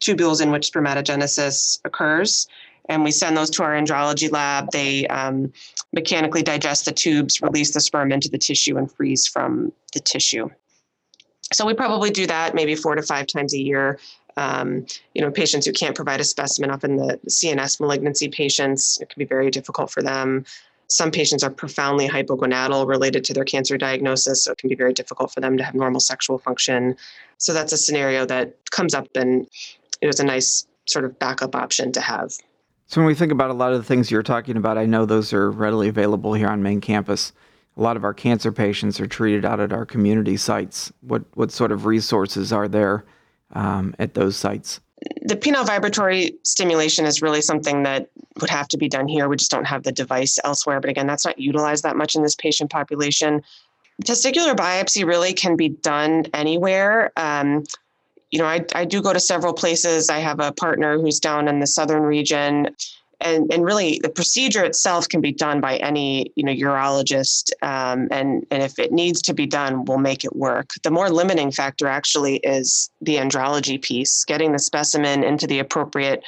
tubules 0.00 0.42
in 0.42 0.50
which 0.50 0.70
spermatogenesis 0.70 1.80
occurs 1.86 2.46
and 2.88 3.04
we 3.04 3.10
send 3.10 3.36
those 3.36 3.50
to 3.50 3.62
our 3.62 3.72
andrology 3.72 4.30
lab. 4.30 4.70
They 4.70 5.06
um, 5.08 5.52
mechanically 5.92 6.42
digest 6.42 6.84
the 6.84 6.92
tubes, 6.92 7.40
release 7.40 7.72
the 7.72 7.80
sperm 7.80 8.12
into 8.12 8.28
the 8.28 8.38
tissue, 8.38 8.76
and 8.76 8.90
freeze 8.90 9.26
from 9.26 9.72
the 9.94 10.00
tissue. 10.00 10.48
So 11.52 11.66
we 11.66 11.74
probably 11.74 12.10
do 12.10 12.26
that 12.26 12.54
maybe 12.54 12.74
four 12.74 12.94
to 12.94 13.02
five 13.02 13.26
times 13.26 13.54
a 13.54 13.58
year. 13.58 13.98
Um, 14.36 14.86
you 15.14 15.22
know, 15.22 15.30
patients 15.30 15.66
who 15.66 15.72
can't 15.72 15.96
provide 15.96 16.20
a 16.20 16.24
specimen, 16.24 16.70
often 16.70 16.96
the 16.96 17.18
CNS 17.28 17.80
malignancy 17.80 18.28
patients, 18.28 19.00
it 19.00 19.08
can 19.08 19.18
be 19.18 19.24
very 19.24 19.50
difficult 19.50 19.90
for 19.90 20.02
them. 20.02 20.44
Some 20.88 21.10
patients 21.10 21.42
are 21.42 21.50
profoundly 21.50 22.08
hypogonadal 22.08 22.86
related 22.86 23.24
to 23.24 23.34
their 23.34 23.44
cancer 23.44 23.76
diagnosis, 23.76 24.44
so 24.44 24.52
it 24.52 24.58
can 24.58 24.68
be 24.68 24.74
very 24.74 24.92
difficult 24.92 25.32
for 25.32 25.40
them 25.40 25.56
to 25.58 25.64
have 25.64 25.74
normal 25.74 26.00
sexual 26.00 26.38
function. 26.38 26.96
So 27.38 27.52
that's 27.52 27.72
a 27.72 27.76
scenario 27.76 28.24
that 28.26 28.54
comes 28.70 28.94
up, 28.94 29.08
and 29.14 29.46
it 30.00 30.06
was 30.06 30.20
a 30.20 30.24
nice 30.24 30.66
sort 30.86 31.04
of 31.04 31.18
backup 31.18 31.54
option 31.54 31.92
to 31.92 32.00
have. 32.00 32.32
So 32.88 33.02
when 33.02 33.06
we 33.06 33.14
think 33.14 33.32
about 33.32 33.50
a 33.50 33.54
lot 33.54 33.72
of 33.72 33.78
the 33.78 33.84
things 33.84 34.10
you're 34.10 34.22
talking 34.22 34.56
about, 34.56 34.78
I 34.78 34.86
know 34.86 35.04
those 35.04 35.34
are 35.34 35.50
readily 35.50 35.88
available 35.88 36.32
here 36.32 36.48
on 36.48 36.62
main 36.62 36.80
campus. 36.80 37.32
A 37.76 37.82
lot 37.82 37.98
of 37.98 38.02
our 38.02 38.14
cancer 38.14 38.50
patients 38.50 38.98
are 38.98 39.06
treated 39.06 39.44
out 39.44 39.60
at 39.60 39.74
our 39.74 39.84
community 39.84 40.38
sites. 40.38 40.90
What 41.02 41.22
what 41.34 41.52
sort 41.52 41.70
of 41.70 41.84
resources 41.84 42.50
are 42.50 42.66
there 42.66 43.04
um, 43.52 43.94
at 43.98 44.14
those 44.14 44.36
sites? 44.36 44.80
The 45.22 45.36
penile 45.36 45.66
vibratory 45.66 46.32
stimulation 46.44 47.04
is 47.04 47.20
really 47.20 47.42
something 47.42 47.82
that 47.82 48.08
would 48.40 48.50
have 48.50 48.68
to 48.68 48.78
be 48.78 48.88
done 48.88 49.06
here. 49.06 49.28
We 49.28 49.36
just 49.36 49.50
don't 49.50 49.66
have 49.66 49.82
the 49.82 49.92
device 49.92 50.38
elsewhere. 50.42 50.80
But 50.80 50.88
again, 50.88 51.06
that's 51.06 51.26
not 51.26 51.38
utilized 51.38 51.84
that 51.84 51.96
much 51.96 52.16
in 52.16 52.22
this 52.22 52.34
patient 52.34 52.70
population. 52.70 53.42
Testicular 54.02 54.56
biopsy 54.56 55.06
really 55.06 55.34
can 55.34 55.56
be 55.56 55.68
done 55.68 56.24
anywhere. 56.32 57.12
Um, 57.16 57.64
you 58.30 58.38
know, 58.38 58.46
I, 58.46 58.64
I 58.74 58.84
do 58.84 59.00
go 59.00 59.12
to 59.12 59.20
several 59.20 59.52
places. 59.52 60.10
I 60.10 60.18
have 60.18 60.40
a 60.40 60.52
partner 60.52 60.98
who's 60.98 61.18
down 61.18 61.48
in 61.48 61.60
the 61.60 61.66
southern 61.66 62.02
region. 62.02 62.68
And, 63.20 63.52
and 63.52 63.64
really, 63.64 63.98
the 64.02 64.10
procedure 64.10 64.64
itself 64.64 65.08
can 65.08 65.20
be 65.20 65.32
done 65.32 65.60
by 65.60 65.76
any 65.78 66.30
you 66.36 66.44
know 66.44 66.52
urologist, 66.52 67.50
um, 67.62 68.06
and 68.12 68.46
and 68.52 68.62
if 68.62 68.78
it 68.78 68.92
needs 68.92 69.20
to 69.22 69.34
be 69.34 69.44
done, 69.44 69.86
we'll 69.86 69.98
make 69.98 70.24
it 70.24 70.36
work. 70.36 70.70
The 70.84 70.92
more 70.92 71.10
limiting 71.10 71.50
factor 71.50 71.88
actually 71.88 72.36
is 72.36 72.90
the 73.00 73.16
andrology 73.16 73.82
piece, 73.82 74.24
getting 74.24 74.52
the 74.52 74.60
specimen 74.60 75.24
into 75.24 75.48
the 75.48 75.58
appropriate 75.58 76.22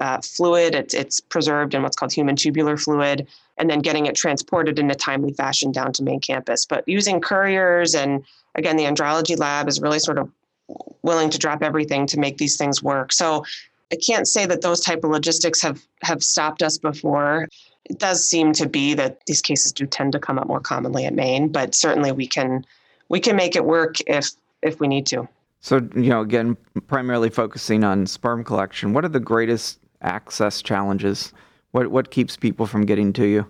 uh, 0.00 0.20
fluid. 0.20 0.74
It's, 0.74 0.94
it's 0.94 1.20
preserved 1.20 1.74
in 1.74 1.82
what's 1.84 1.94
called 1.94 2.12
human 2.12 2.34
tubular 2.34 2.76
fluid, 2.76 3.28
and 3.56 3.70
then 3.70 3.78
getting 3.78 4.06
it 4.06 4.16
transported 4.16 4.80
in 4.80 4.90
a 4.90 4.96
timely 4.96 5.32
fashion 5.34 5.70
down 5.70 5.92
to 5.92 6.02
main 6.02 6.18
campus. 6.18 6.66
But 6.66 6.82
using 6.88 7.20
couriers 7.20 7.94
and 7.94 8.24
again, 8.56 8.76
the 8.76 8.84
andrology 8.84 9.38
lab 9.38 9.68
is 9.68 9.80
really 9.80 10.00
sort 10.00 10.18
of 10.18 10.28
willing 11.02 11.30
to 11.30 11.38
drop 11.38 11.62
everything 11.62 12.06
to 12.08 12.18
make 12.18 12.38
these 12.38 12.56
things 12.56 12.82
work. 12.82 13.12
So 13.12 13.44
I 13.92 13.96
can't 13.96 14.26
say 14.26 14.46
that 14.46 14.62
those 14.62 14.80
type 14.80 15.04
of 15.04 15.10
logistics 15.10 15.60
have 15.62 15.82
have 16.02 16.22
stopped 16.22 16.62
us 16.62 16.78
before. 16.78 17.48
It 17.84 17.98
does 17.98 18.26
seem 18.26 18.52
to 18.54 18.68
be 18.68 18.94
that 18.94 19.24
these 19.26 19.42
cases 19.42 19.72
do 19.72 19.86
tend 19.86 20.12
to 20.12 20.18
come 20.18 20.38
up 20.38 20.46
more 20.46 20.60
commonly 20.60 21.04
at 21.04 21.14
main, 21.14 21.48
but 21.48 21.74
certainly 21.74 22.12
we 22.12 22.26
can 22.26 22.64
we 23.08 23.20
can 23.20 23.36
make 23.36 23.54
it 23.54 23.64
work 23.64 23.96
if 24.06 24.30
if 24.62 24.80
we 24.80 24.88
need 24.88 25.06
to. 25.06 25.28
So, 25.60 25.76
you 25.94 26.08
know, 26.08 26.22
again, 26.22 26.56
primarily 26.88 27.30
focusing 27.30 27.84
on 27.84 28.06
sperm 28.06 28.42
collection, 28.42 28.94
what 28.94 29.04
are 29.04 29.08
the 29.08 29.20
greatest 29.20 29.78
access 30.00 30.62
challenges? 30.62 31.32
What 31.72 31.90
what 31.90 32.10
keeps 32.10 32.36
people 32.36 32.66
from 32.66 32.86
getting 32.86 33.12
to 33.14 33.26
you? 33.26 33.46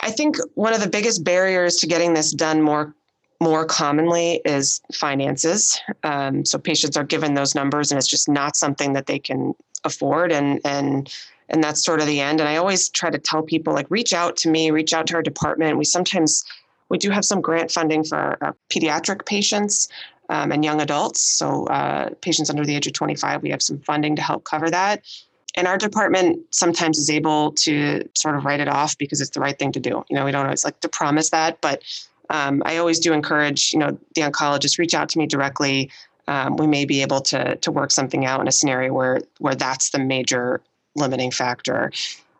I 0.00 0.10
think 0.10 0.36
one 0.54 0.72
of 0.74 0.80
the 0.80 0.88
biggest 0.88 1.22
barriers 1.22 1.76
to 1.76 1.86
getting 1.86 2.14
this 2.14 2.32
done 2.32 2.62
more 2.62 2.94
more 3.40 3.64
commonly 3.64 4.40
is 4.44 4.80
finances. 4.92 5.80
Um, 6.02 6.44
so 6.44 6.58
patients 6.58 6.96
are 6.96 7.04
given 7.04 7.34
those 7.34 7.54
numbers, 7.54 7.90
and 7.90 7.98
it's 7.98 8.08
just 8.08 8.28
not 8.28 8.56
something 8.56 8.92
that 8.92 9.06
they 9.06 9.18
can 9.18 9.54
afford, 9.84 10.30
and 10.32 10.60
and 10.64 11.12
and 11.48 11.64
that's 11.64 11.84
sort 11.84 12.00
of 12.00 12.06
the 12.06 12.20
end. 12.20 12.40
And 12.40 12.48
I 12.48 12.56
always 12.56 12.88
try 12.88 13.10
to 13.10 13.18
tell 13.18 13.42
people 13.42 13.72
like 13.72 13.90
reach 13.90 14.12
out 14.12 14.36
to 14.38 14.50
me, 14.50 14.70
reach 14.70 14.92
out 14.92 15.06
to 15.08 15.14
our 15.14 15.22
department. 15.22 15.78
We 15.78 15.84
sometimes 15.84 16.44
we 16.90 16.98
do 16.98 17.10
have 17.10 17.24
some 17.24 17.40
grant 17.40 17.70
funding 17.70 18.04
for 18.04 18.18
our, 18.18 18.38
our 18.40 18.56
pediatric 18.68 19.24
patients 19.24 19.88
um, 20.28 20.52
and 20.52 20.64
young 20.64 20.80
adults. 20.80 21.20
So 21.20 21.66
uh, 21.66 22.10
patients 22.20 22.50
under 22.50 22.64
the 22.64 22.74
age 22.76 22.86
of 22.86 22.92
25, 22.92 23.42
we 23.42 23.50
have 23.50 23.62
some 23.62 23.78
funding 23.80 24.16
to 24.16 24.22
help 24.22 24.44
cover 24.44 24.70
that. 24.70 25.02
And 25.56 25.66
our 25.66 25.78
department 25.78 26.40
sometimes 26.50 26.98
is 26.98 27.10
able 27.10 27.52
to 27.52 28.08
sort 28.14 28.36
of 28.36 28.44
write 28.44 28.60
it 28.60 28.68
off 28.68 28.96
because 28.98 29.20
it's 29.20 29.30
the 29.30 29.40
right 29.40 29.58
thing 29.58 29.72
to 29.72 29.80
do. 29.80 30.04
You 30.08 30.16
know, 30.16 30.24
we 30.24 30.30
don't 30.30 30.44
always 30.44 30.64
like 30.64 30.78
to 30.80 30.88
promise 30.88 31.30
that, 31.30 31.60
but 31.60 31.82
um, 32.30 32.62
I 32.64 32.78
always 32.78 32.98
do 32.98 33.12
encourage, 33.12 33.72
you 33.72 33.78
know, 33.78 33.98
the 34.14 34.22
oncologist 34.22 34.78
reach 34.78 34.94
out 34.94 35.08
to 35.10 35.18
me 35.18 35.26
directly. 35.26 35.90
Um, 36.28 36.56
we 36.56 36.66
may 36.66 36.84
be 36.84 37.02
able 37.02 37.20
to 37.22 37.56
to 37.56 37.72
work 37.72 37.90
something 37.90 38.24
out 38.24 38.40
in 38.40 38.48
a 38.48 38.52
scenario 38.52 38.92
where 38.92 39.20
where 39.38 39.54
that's 39.54 39.90
the 39.90 39.98
major 39.98 40.60
limiting 40.94 41.30
factor. 41.30 41.90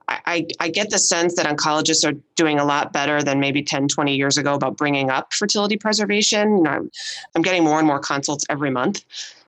I, 0.09 0.49
I 0.59 0.71
get 0.71 0.91
the 0.91 0.99
sense 0.99 1.37
that 1.37 1.47
oncologists 1.47 2.05
are 2.05 2.19
doing 2.35 2.59
a 2.59 2.65
lot 2.65 2.93
better 2.93 3.23
than 3.23 3.39
maybe 3.39 3.63
10, 3.63 3.87
20 3.87 4.17
years 4.17 4.37
ago 4.37 4.55
about 4.55 4.77
bringing 4.77 5.09
up 5.09 5.33
fertility 5.33 5.77
preservation. 5.77 6.57
You 6.57 6.63
know, 6.65 6.71
I'm, 6.71 6.91
I'm 7.37 7.43
getting 7.43 7.63
more 7.63 7.79
and 7.79 7.87
more 7.87 8.01
consults 8.01 8.45
every 8.51 8.71
month. 8.71 9.05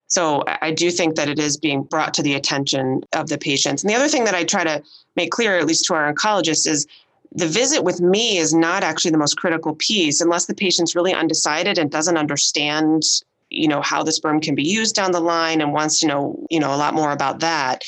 So 0.07 0.45
I 0.47 0.71
do 0.71 0.91
think 0.91 1.17
that 1.17 1.29
it 1.29 1.39
is 1.39 1.57
being 1.57 1.83
brought 1.83 2.15
to 2.15 2.23
the 2.23 2.35
attention 2.35 3.01
of 3.13 3.29
the 3.29 3.39
patients. 3.39 3.83
And 3.83 3.91
the 3.91 3.97
other 3.97 4.09
thing 4.09 4.25
that 4.25 4.35
I 4.35 4.45
try 4.45 4.63
to 4.63 4.83
make 5.17 5.33
clear, 5.33 5.59
at 5.59 5.67
least 5.67 5.87
to 5.87 5.95
our 5.95 6.13
oncologists, 6.13 6.69
is 6.69 6.87
the 7.35 7.47
visit 7.47 7.83
with 7.83 8.01
me 8.01 8.37
is 8.37 8.53
not 8.53 8.83
actually 8.83 9.11
the 9.11 9.19
most 9.19 9.37
critical 9.37 9.75
piece 9.77 10.21
unless 10.21 10.47
the 10.47 10.55
patient's 10.55 10.95
really 10.95 11.15
undecided 11.15 11.79
and 11.79 11.91
doesn't 11.91 12.17
understand 12.17 13.03
you 13.51 13.69
know 13.69 13.83
how 13.83 14.03
the 14.03 14.13
sperm 14.13 14.41
can 14.41 14.55
be 14.55 14.63
used 14.63 14.95
down 14.95 15.13
the 15.13 15.21
line 15.21 15.61
and 15.61 15.73
wants 15.73 16.01
to 16.01 16.07
know 16.07 16.47
you 16.51 16.61
know 16.61 16.75
a 16.75 16.77
lot 16.77 16.95
more 16.95 17.13
about 17.13 17.41
that. 17.41 17.85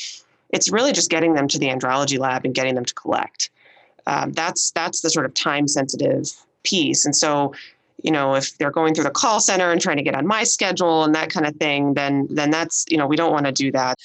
It's 0.49 0.71
really 0.71 0.93
just 0.93 1.09
getting 1.09 1.33
them 1.33 1.47
to 1.49 1.59
the 1.59 1.67
andrology 1.67 2.19
lab 2.19 2.45
and 2.45 2.53
getting 2.53 2.75
them 2.75 2.85
to 2.85 2.93
collect. 2.93 3.49
Um, 4.07 4.31
that's 4.31 4.71
that's 4.71 5.01
the 5.01 5.09
sort 5.09 5.25
of 5.25 5.33
time 5.33 5.67
sensitive 5.67 6.31
piece. 6.63 7.05
And 7.05 7.15
so 7.15 7.53
you 8.03 8.11
know 8.11 8.35
if 8.35 8.57
they're 8.57 8.71
going 8.71 8.93
through 8.93 9.05
the 9.05 9.09
call 9.11 9.39
center 9.39 9.71
and 9.71 9.81
trying 9.81 9.97
to 9.97 10.03
get 10.03 10.15
on 10.15 10.27
my 10.27 10.43
schedule 10.43 11.03
and 11.03 11.15
that 11.15 11.29
kind 11.29 11.45
of 11.45 11.55
thing 11.55 11.93
then 11.93 12.27
then 12.29 12.51
that's 12.51 12.85
you 12.89 12.97
know 12.97 13.07
we 13.07 13.15
don't 13.15 13.31
want 13.31 13.45
to 13.45 13.51
do 13.51 13.71
that 13.71 13.97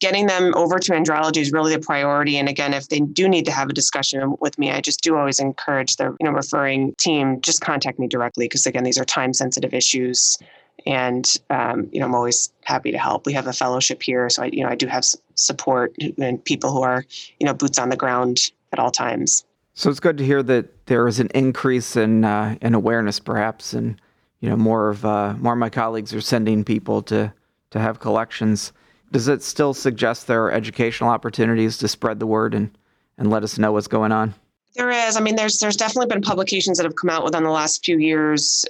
getting 0.00 0.26
them 0.26 0.52
over 0.56 0.78
to 0.78 0.92
andrology 0.92 1.38
is 1.38 1.52
really 1.52 1.74
the 1.74 1.80
priority. 1.80 2.38
And 2.38 2.48
again, 2.48 2.74
if 2.74 2.88
they 2.88 3.00
do 3.00 3.28
need 3.28 3.44
to 3.44 3.52
have 3.52 3.68
a 3.68 3.72
discussion 3.72 4.34
with 4.40 4.58
me, 4.58 4.70
I 4.70 4.80
just 4.80 5.02
do 5.02 5.16
always 5.16 5.38
encourage 5.38 5.96
the 5.96 6.16
you 6.18 6.26
know 6.26 6.32
referring 6.32 6.94
team 6.98 7.40
just 7.40 7.60
contact 7.60 7.98
me 7.98 8.08
directly 8.08 8.46
because 8.46 8.66
again, 8.66 8.84
these 8.84 8.98
are 8.98 9.04
time 9.04 9.32
sensitive 9.32 9.72
issues. 9.74 10.38
And 10.86 11.30
um, 11.50 11.88
you 11.92 12.00
know, 12.00 12.06
I'm 12.06 12.14
always 12.14 12.50
happy 12.64 12.90
to 12.90 12.98
help. 12.98 13.26
We 13.26 13.34
have 13.34 13.46
a 13.46 13.52
fellowship 13.52 14.02
here, 14.02 14.30
so 14.30 14.42
I, 14.42 14.46
you 14.46 14.62
know, 14.62 14.70
I 14.70 14.74
do 14.74 14.86
have 14.86 15.04
support 15.34 15.94
and 16.18 16.42
people 16.44 16.72
who 16.72 16.82
are, 16.82 17.04
you 17.38 17.46
know, 17.46 17.52
boots 17.52 17.78
on 17.78 17.90
the 17.90 17.96
ground 17.96 18.50
at 18.72 18.78
all 18.78 18.90
times. 18.90 19.44
So 19.74 19.90
it's 19.90 20.00
good 20.00 20.18
to 20.18 20.24
hear 20.24 20.42
that 20.42 20.86
there 20.86 21.06
is 21.06 21.20
an 21.20 21.28
increase 21.34 21.96
in 21.96 22.24
uh, 22.24 22.56
in 22.62 22.74
awareness, 22.74 23.20
perhaps, 23.20 23.74
and 23.74 24.00
you 24.40 24.48
know, 24.48 24.56
more 24.56 24.88
of 24.88 25.04
uh, 25.04 25.34
more 25.34 25.52
of 25.52 25.58
my 25.58 25.68
colleagues 25.70 26.14
are 26.14 26.20
sending 26.22 26.64
people 26.64 27.02
to 27.02 27.32
to 27.70 27.78
have 27.78 28.00
collections 28.00 28.72
does 29.12 29.28
it 29.28 29.42
still 29.42 29.74
suggest 29.74 30.26
there 30.26 30.44
are 30.44 30.52
educational 30.52 31.10
opportunities 31.10 31.78
to 31.78 31.88
spread 31.88 32.20
the 32.20 32.26
word 32.26 32.54
and, 32.54 32.70
and 33.18 33.30
let 33.30 33.42
us 33.42 33.58
know 33.58 33.72
what's 33.72 33.88
going 33.88 34.12
on? 34.12 34.34
There 34.74 34.90
is. 34.90 35.16
I 35.16 35.20
mean, 35.20 35.36
there's 35.36 35.58
there's 35.58 35.76
definitely 35.76 36.06
been 36.06 36.22
publications 36.22 36.78
that 36.78 36.84
have 36.84 36.94
come 36.94 37.10
out 37.10 37.24
within 37.24 37.42
the 37.42 37.50
last 37.50 37.84
few 37.84 37.98
years 37.98 38.64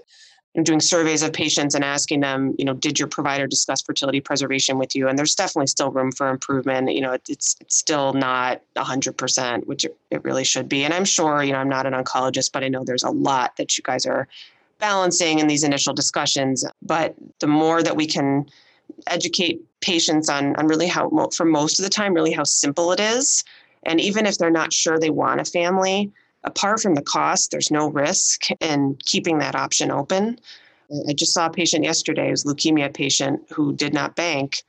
doing 0.62 0.80
surveys 0.80 1.22
of 1.22 1.32
patients 1.32 1.74
and 1.76 1.84
asking 1.84 2.20
them, 2.20 2.54
you 2.58 2.64
know, 2.64 2.74
did 2.74 2.98
your 2.98 3.06
provider 3.06 3.46
discuss 3.46 3.80
fertility 3.80 4.20
preservation 4.20 4.78
with 4.78 4.96
you? 4.96 5.06
And 5.08 5.16
there's 5.16 5.34
definitely 5.34 5.68
still 5.68 5.92
room 5.92 6.10
for 6.10 6.28
improvement. 6.28 6.92
You 6.92 7.02
know, 7.02 7.12
it, 7.12 7.22
it's 7.28 7.56
it's 7.60 7.76
still 7.76 8.12
not 8.14 8.60
100%, 8.76 9.66
which 9.66 9.84
it, 9.84 9.96
it 10.10 10.24
really 10.24 10.42
should 10.42 10.68
be. 10.68 10.84
And 10.84 10.92
I'm 10.92 11.04
sure, 11.04 11.42
you 11.44 11.52
know, 11.52 11.58
I'm 11.58 11.68
not 11.68 11.86
an 11.86 11.92
oncologist, 11.92 12.50
but 12.52 12.64
I 12.64 12.68
know 12.68 12.82
there's 12.84 13.04
a 13.04 13.10
lot 13.10 13.56
that 13.58 13.78
you 13.78 13.82
guys 13.82 14.06
are 14.06 14.26
balancing 14.78 15.38
in 15.38 15.46
these 15.46 15.62
initial 15.62 15.94
discussions. 15.94 16.64
But 16.82 17.14
the 17.38 17.46
more 17.46 17.82
that 17.82 17.94
we 17.94 18.06
can 18.06 18.46
educate 19.06 19.60
patients 19.80 20.28
on, 20.28 20.56
on 20.56 20.66
really 20.66 20.86
how, 20.86 21.10
for 21.34 21.44
most 21.44 21.78
of 21.78 21.84
the 21.84 21.90
time, 21.90 22.14
really 22.14 22.32
how 22.32 22.44
simple 22.44 22.92
it 22.92 23.00
is. 23.00 23.44
And 23.84 24.00
even 24.00 24.26
if 24.26 24.38
they're 24.38 24.50
not 24.50 24.72
sure 24.72 24.98
they 24.98 25.10
want 25.10 25.40
a 25.40 25.44
family, 25.44 26.10
apart 26.44 26.80
from 26.80 26.94
the 26.94 27.02
cost, 27.02 27.50
there's 27.50 27.70
no 27.70 27.88
risk 27.88 28.50
in 28.60 28.96
keeping 29.04 29.38
that 29.38 29.54
option 29.54 29.90
open. 29.90 30.38
Uh, 30.92 31.08
I 31.08 31.12
just 31.12 31.32
saw 31.32 31.46
a 31.46 31.50
patient 31.50 31.84
yesterday, 31.84 32.28
who's 32.28 32.44
leukemia 32.44 32.92
patient 32.92 33.40
who 33.50 33.74
did 33.74 33.94
not 33.94 34.16
bank. 34.16 34.62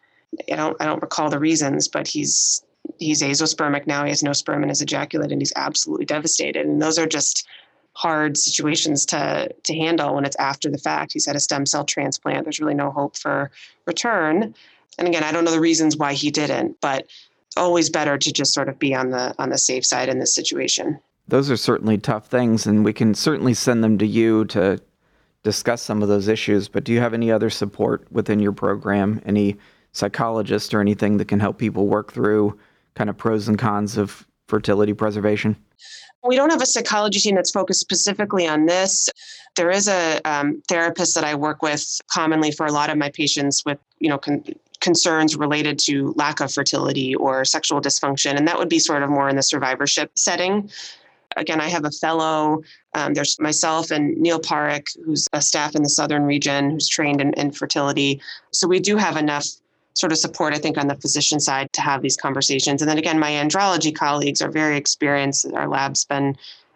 I 0.52 0.56
don't, 0.56 0.78
I 0.80 0.86
don't 0.86 1.02
recall 1.02 1.30
the 1.30 1.40
reasons, 1.40 1.88
but 1.88 2.08
he's 2.08 2.64
he's 2.98 3.22
azoospermic 3.22 3.86
now. 3.86 4.04
He 4.04 4.10
has 4.10 4.24
no 4.24 4.34
sperm 4.34 4.64
in 4.64 4.70
his 4.70 4.82
ejaculate, 4.82 5.32
and 5.32 5.42
he's 5.42 5.54
absolutely 5.56 6.06
devastated. 6.06 6.66
And 6.66 6.82
those 6.82 6.98
are 6.98 7.06
just 7.06 7.48
hard 7.94 8.38
situations 8.38 9.06
to 9.08 9.54
to 9.64 9.76
handle 9.76 10.16
when 10.16 10.26
it's 10.26 10.36
after 10.38 10.70
the 10.70 10.78
fact. 10.78 11.14
He's 11.14 11.26
had 11.26 11.36
a 11.36 11.40
stem 11.40 11.66
cell 11.66 11.84
transplant. 11.84 12.46
There's 12.46 12.60
really 12.60 12.74
no 12.74 12.92
hope 12.92 13.18
for 13.18 13.52
return. 13.86 14.56
And 14.98 15.08
again, 15.08 15.24
I 15.24 15.32
don't 15.32 15.44
know 15.44 15.52
the 15.52 15.60
reasons 15.60 15.98
why 15.98 16.14
he 16.14 16.32
didn't, 16.32 16.80
but 16.82 17.08
always 17.58 17.90
better 17.90 18.18
to 18.18 18.32
just 18.32 18.54
sort 18.54 18.70
of 18.70 18.80
be 18.80 18.96
on 18.96 19.10
the 19.10 19.36
on 19.40 19.50
the 19.50 19.58
safe 19.58 19.86
side 19.86 20.10
in 20.10 20.20
this 20.20 20.34
situation. 20.34 21.00
Those 21.28 21.52
are 21.52 21.58
certainly 21.58 21.98
tough 21.98 22.28
things 22.28 22.66
and 22.66 22.84
we 22.84 22.94
can 22.94 23.14
certainly 23.14 23.54
send 23.54 23.84
them 23.84 23.98
to 24.00 24.06
you 24.06 24.46
to 24.46 24.82
discuss 25.44 25.82
some 25.82 26.02
of 26.02 26.08
those 26.08 26.28
issues, 26.28 26.68
but 26.68 26.84
do 26.84 26.94
you 26.94 27.00
have 27.00 27.14
any 27.14 27.32
other 27.32 27.50
support 27.50 28.06
within 28.12 28.40
your 28.40 28.52
program? 28.52 29.22
Any 29.26 29.58
psychologist 29.92 30.74
or 30.74 30.82
anything 30.82 31.18
that 31.18 31.28
can 31.28 31.40
help 31.40 31.58
people 31.58 31.88
work 31.88 32.14
through 32.14 32.58
kind 32.96 33.10
of 33.10 33.18
pros 33.18 33.48
and 33.48 33.58
cons 33.58 33.98
of 33.98 34.28
fertility 34.48 34.94
preservation? 34.94 35.56
We 36.24 36.36
don't 36.36 36.52
have 36.52 36.62
a 36.62 36.66
psychology 36.66 37.20
team 37.20 37.36
that's 37.36 37.52
focused 37.52 37.82
specifically 37.82 38.48
on 38.48 38.66
this. 38.66 39.10
There 39.56 39.72
is 39.72 39.88
a 39.88 40.22
um, 40.24 40.62
therapist 40.68 41.16
that 41.16 41.24
I 41.24 41.36
work 41.36 41.62
with 41.62 42.00
commonly 42.12 42.52
for 42.52 42.66
a 42.66 42.72
lot 42.72 42.90
of 42.90 42.98
my 42.98 43.10
patients 43.10 43.66
with, 43.66 43.80
you 44.00 44.10
know, 44.10 44.18
con- 44.18 44.44
concerns 44.80 45.36
related 45.36 45.80
to 45.80 46.14
lack 46.18 46.40
of 46.42 46.52
fertility 46.52 47.16
or 47.16 47.46
sexual 47.46 47.82
dysfunction, 47.82 48.36
and 48.36 48.48
that 48.48 48.58
would 48.58 48.70
be 48.70 48.80
sort 48.80 49.04
of 49.04 49.10
more 49.10 49.30
in 49.30 49.36
the 49.36 49.44
survivorship 49.44 50.12
setting. 50.16 50.70
Again, 51.38 51.62
I 51.62 51.70
have 51.70 51.86
a 51.86 51.92
fellow. 51.92 52.62
Um, 52.94 53.14
there's 53.14 53.40
myself 53.40 53.90
and 53.92 54.18
Neil 54.18 54.40
Parekh, 54.40 54.88
who's 55.06 55.28
a 55.34 55.42
staff 55.42 55.76
in 55.76 55.84
the 55.84 55.90
southern 55.90 56.24
region, 56.24 56.72
who's 56.72 56.90
trained 56.90 57.22
in, 57.22 57.34
in 57.34 57.52
fertility. 57.52 58.22
So 58.52 58.68
we 58.68 58.80
do 58.80 58.98
have 58.98 59.16
enough 59.16 59.48
sort 59.94 60.12
of 60.12 60.18
support, 60.18 60.54
I 60.54 60.58
think, 60.58 60.78
on 60.78 60.88
the 60.88 60.96
physician 60.96 61.40
side 61.40 61.72
to 61.74 61.82
have 61.82 62.02
these 62.02 62.18
conversations. 62.18 62.82
And 62.82 62.90
then 62.90 62.98
again, 62.98 63.20
my 63.20 63.32
andrology 63.32 63.94
colleagues 63.94 64.42
are 64.42 64.50
very 64.50 64.78
experienced. 64.78 65.46
Our 65.54 65.68
lab's 65.68 66.06
been 66.06 66.36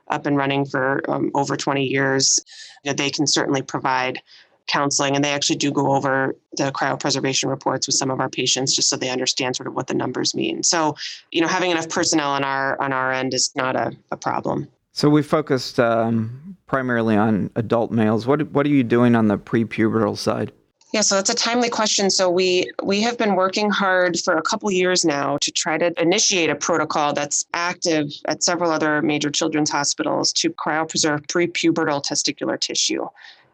up 0.09 0.25
and 0.25 0.37
running 0.37 0.65
for 0.65 1.01
um, 1.09 1.31
over 1.33 1.57
20 1.57 1.83
years. 1.83 2.39
You 2.83 2.91
know, 2.91 2.95
they 2.95 3.09
can 3.09 3.25
certainly 3.25 3.61
provide 3.61 4.21
counseling 4.67 5.15
and 5.15 5.23
they 5.23 5.31
actually 5.31 5.57
do 5.57 5.71
go 5.71 5.91
over 5.95 6.35
the 6.53 6.71
cryopreservation 6.71 7.49
reports 7.49 7.87
with 7.87 7.95
some 7.95 8.09
of 8.09 8.19
our 8.19 8.29
patients 8.29 8.75
just 8.75 8.89
so 8.89 8.95
they 8.95 9.09
understand 9.09 9.55
sort 9.55 9.67
of 9.67 9.75
what 9.75 9.87
the 9.87 9.93
numbers 9.93 10.33
mean 10.33 10.63
so 10.63 10.95
you 11.31 11.39
know 11.39 11.47
having 11.47 11.71
enough 11.71 11.87
personnel 11.87 12.31
on 12.31 12.43
our 12.43 12.81
on 12.81 12.91
our 12.91 13.11
end 13.11 13.33
is 13.33 13.51
not 13.55 13.75
a, 13.75 13.95
a 14.11 14.17
problem 14.17 14.67
so 14.91 15.09
we 15.09 15.21
focused 15.21 15.79
um, 15.79 16.57
primarily 16.65 17.15
on 17.15 17.49
adult 17.55 17.91
males 17.91 18.25
what 18.25 18.49
what 18.51 18.65
are 18.65 18.69
you 18.69 18.83
doing 18.83 19.15
on 19.15 19.27
the 19.27 19.37
prepubertal 19.37 20.17
side 20.17 20.51
yeah, 20.95 21.01
so 21.01 21.15
that's 21.15 21.29
a 21.29 21.35
timely 21.35 21.69
question. 21.69 22.09
So 22.09 22.29
we 22.29 22.71
we 22.81 23.01
have 23.01 23.17
been 23.17 23.35
working 23.35 23.69
hard 23.69 24.17
for 24.17 24.37
a 24.37 24.41
couple 24.41 24.71
years 24.71 25.03
now 25.03 25.37
to 25.41 25.51
try 25.51 25.77
to 25.77 25.91
initiate 26.01 26.49
a 26.49 26.55
protocol 26.55 27.11
that's 27.11 27.45
active 27.53 28.07
at 28.29 28.43
several 28.43 28.71
other 28.71 29.01
major 29.01 29.29
children's 29.29 29.69
hospitals 29.69 30.31
to 30.31 30.51
cryopreserve 30.51 31.27
prepubertal 31.27 32.01
testicular 32.01 32.57
tissue, 32.57 33.05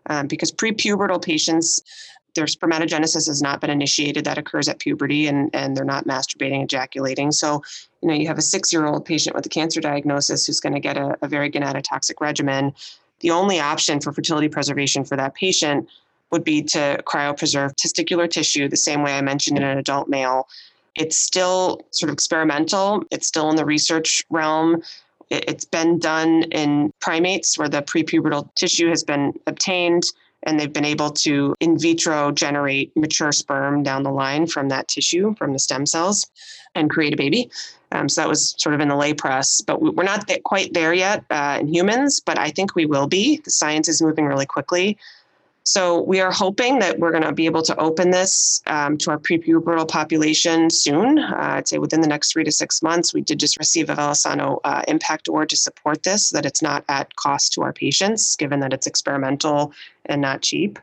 um, 0.05 0.27
because 0.27 0.51
prepubertal 0.51 1.19
patients. 1.19 1.81
Their 2.33 2.45
spermatogenesis 2.45 3.27
has 3.27 3.41
not 3.41 3.59
been 3.59 3.69
initiated. 3.69 4.23
That 4.23 4.37
occurs 4.37 4.69
at 4.69 4.79
puberty, 4.79 5.27
and, 5.27 5.49
and 5.53 5.75
they're 5.75 5.83
not 5.83 6.05
masturbating, 6.05 6.63
ejaculating. 6.63 7.33
So, 7.33 7.61
you 8.01 8.07
know, 8.07 8.13
you 8.13 8.27
have 8.27 8.37
a 8.37 8.41
six-year-old 8.41 9.03
patient 9.03 9.35
with 9.35 9.45
a 9.45 9.49
cancer 9.49 9.81
diagnosis 9.81 10.45
who's 10.45 10.61
going 10.61 10.71
to 10.71 10.79
get 10.79 10.95
a, 10.95 11.17
a 11.21 11.27
very 11.27 11.51
gonadotoxic 11.51 12.21
regimen. 12.21 12.73
The 13.19 13.31
only 13.31 13.59
option 13.59 13.99
for 13.99 14.13
fertility 14.13 14.47
preservation 14.47 15.03
for 15.03 15.17
that 15.17 15.35
patient 15.35 15.89
would 16.31 16.43
be 16.43 16.61
to 16.63 17.01
cryopreserve 17.05 17.75
testicular 17.75 18.29
tissue 18.29 18.67
the 18.67 18.77
same 18.77 19.03
way 19.03 19.17
I 19.17 19.21
mentioned 19.21 19.57
in 19.57 19.63
an 19.63 19.77
adult 19.77 20.07
male. 20.07 20.47
It's 20.95 21.17
still 21.17 21.81
sort 21.91 22.09
of 22.09 22.13
experimental, 22.13 23.03
it's 23.11 23.27
still 23.27 23.49
in 23.49 23.55
the 23.55 23.65
research 23.65 24.23
realm. 24.29 24.81
It's 25.29 25.63
been 25.63 25.97
done 25.99 26.43
in 26.51 26.91
primates 26.99 27.57
where 27.57 27.69
the 27.69 27.81
prepubertal 27.81 28.53
tissue 28.55 28.89
has 28.89 29.03
been 29.03 29.33
obtained 29.47 30.03
and 30.43 30.59
they've 30.59 30.73
been 30.73 30.85
able 30.85 31.11
to 31.11 31.55
in 31.59 31.77
vitro 31.77 32.31
generate 32.31 32.95
mature 32.97 33.31
sperm 33.31 33.83
down 33.83 34.03
the 34.03 34.11
line 34.11 34.47
from 34.47 34.69
that 34.69 34.87
tissue, 34.87 35.35
from 35.35 35.53
the 35.53 35.59
stem 35.59 35.85
cells, 35.85 36.27
and 36.75 36.89
create 36.89 37.13
a 37.13 37.17
baby. 37.17 37.49
Um, 37.91 38.07
so 38.09 38.21
that 38.21 38.27
was 38.27 38.55
sort 38.57 38.73
of 38.73 38.81
in 38.81 38.87
the 38.87 38.95
lay 38.95 39.13
press, 39.13 39.61
but 39.61 39.81
we're 39.81 40.03
not 40.03 40.29
quite 40.43 40.73
there 40.73 40.93
yet 40.93 41.23
uh, 41.29 41.57
in 41.59 41.67
humans, 41.67 42.19
but 42.19 42.39
I 42.39 42.49
think 42.49 42.75
we 42.75 42.85
will 42.85 43.07
be. 43.07 43.37
The 43.43 43.51
science 43.51 43.87
is 43.89 44.01
moving 44.01 44.25
really 44.25 44.45
quickly. 44.45 44.97
So 45.63 46.01
we 46.01 46.19
are 46.19 46.31
hoping 46.31 46.79
that 46.79 46.97
we're 46.97 47.11
going 47.11 47.23
to 47.23 47.31
be 47.31 47.45
able 47.45 47.61
to 47.63 47.77
open 47.77 48.09
this 48.09 48.63
um, 48.65 48.97
to 48.99 49.11
our 49.11 49.19
prepubertal 49.19 49.87
population 49.87 50.69
soon. 50.71 51.19
Uh, 51.19 51.35
I'd 51.37 51.67
say 51.67 51.77
within 51.77 52.01
the 52.01 52.07
next 52.07 52.33
three 52.33 52.43
to 52.43 52.51
six 52.51 52.81
months. 52.81 53.13
We 53.13 53.21
did 53.21 53.39
just 53.39 53.59
receive 53.59 53.89
a 53.89 53.95
VeloSano 53.95 54.59
uh, 54.63 54.81
Impact 54.87 55.27
Award 55.27 55.49
to 55.49 55.55
support 55.55 56.01
this, 56.03 56.29
so 56.29 56.37
that 56.37 56.45
it's 56.45 56.63
not 56.63 56.83
at 56.89 57.15
cost 57.15 57.53
to 57.53 57.61
our 57.61 57.73
patients, 57.73 58.35
given 58.35 58.59
that 58.61 58.73
it's 58.73 58.87
experimental 58.87 59.71
and 60.05 60.21
not 60.21 60.41
cheap. 60.41 60.79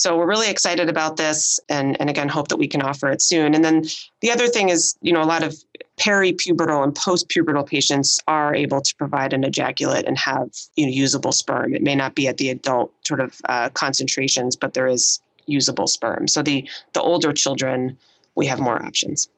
So 0.00 0.16
we're 0.16 0.26
really 0.26 0.48
excited 0.48 0.88
about 0.88 1.18
this 1.18 1.60
and, 1.68 1.94
and 2.00 2.08
again, 2.08 2.30
hope 2.30 2.48
that 2.48 2.56
we 2.56 2.66
can 2.66 2.80
offer 2.80 3.10
it 3.10 3.20
soon. 3.20 3.54
And 3.54 3.62
then 3.62 3.84
the 4.22 4.30
other 4.30 4.48
thing 4.48 4.70
is, 4.70 4.96
you 5.02 5.12
know, 5.12 5.20
a 5.20 5.28
lot 5.28 5.42
of 5.42 5.54
peripubertal 5.98 6.82
and 6.82 6.94
postpubertal 6.94 7.66
patients 7.66 8.18
are 8.26 8.54
able 8.54 8.80
to 8.80 8.96
provide 8.96 9.34
an 9.34 9.44
ejaculate 9.44 10.06
and 10.06 10.16
have 10.16 10.48
you 10.76 10.86
know, 10.86 10.90
usable 10.90 11.32
sperm. 11.32 11.74
It 11.74 11.82
may 11.82 11.94
not 11.94 12.14
be 12.14 12.28
at 12.28 12.38
the 12.38 12.48
adult 12.48 12.94
sort 13.06 13.20
of 13.20 13.38
uh, 13.50 13.68
concentrations, 13.74 14.56
but 14.56 14.72
there 14.72 14.86
is 14.86 15.20
usable 15.44 15.86
sperm. 15.86 16.28
So 16.28 16.40
the 16.40 16.66
the 16.94 17.02
older 17.02 17.34
children, 17.34 17.98
we 18.36 18.46
have 18.46 18.58
more 18.58 18.82
options. 18.82 19.28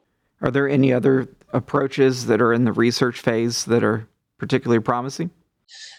Are 0.42 0.52
there 0.52 0.68
any 0.68 0.92
other 0.92 1.28
approaches 1.52 2.26
that 2.26 2.40
are 2.40 2.52
in 2.52 2.66
the 2.66 2.72
research 2.72 3.18
phase 3.18 3.64
that 3.64 3.82
are 3.82 4.06
particularly 4.38 4.80
promising? 4.80 5.32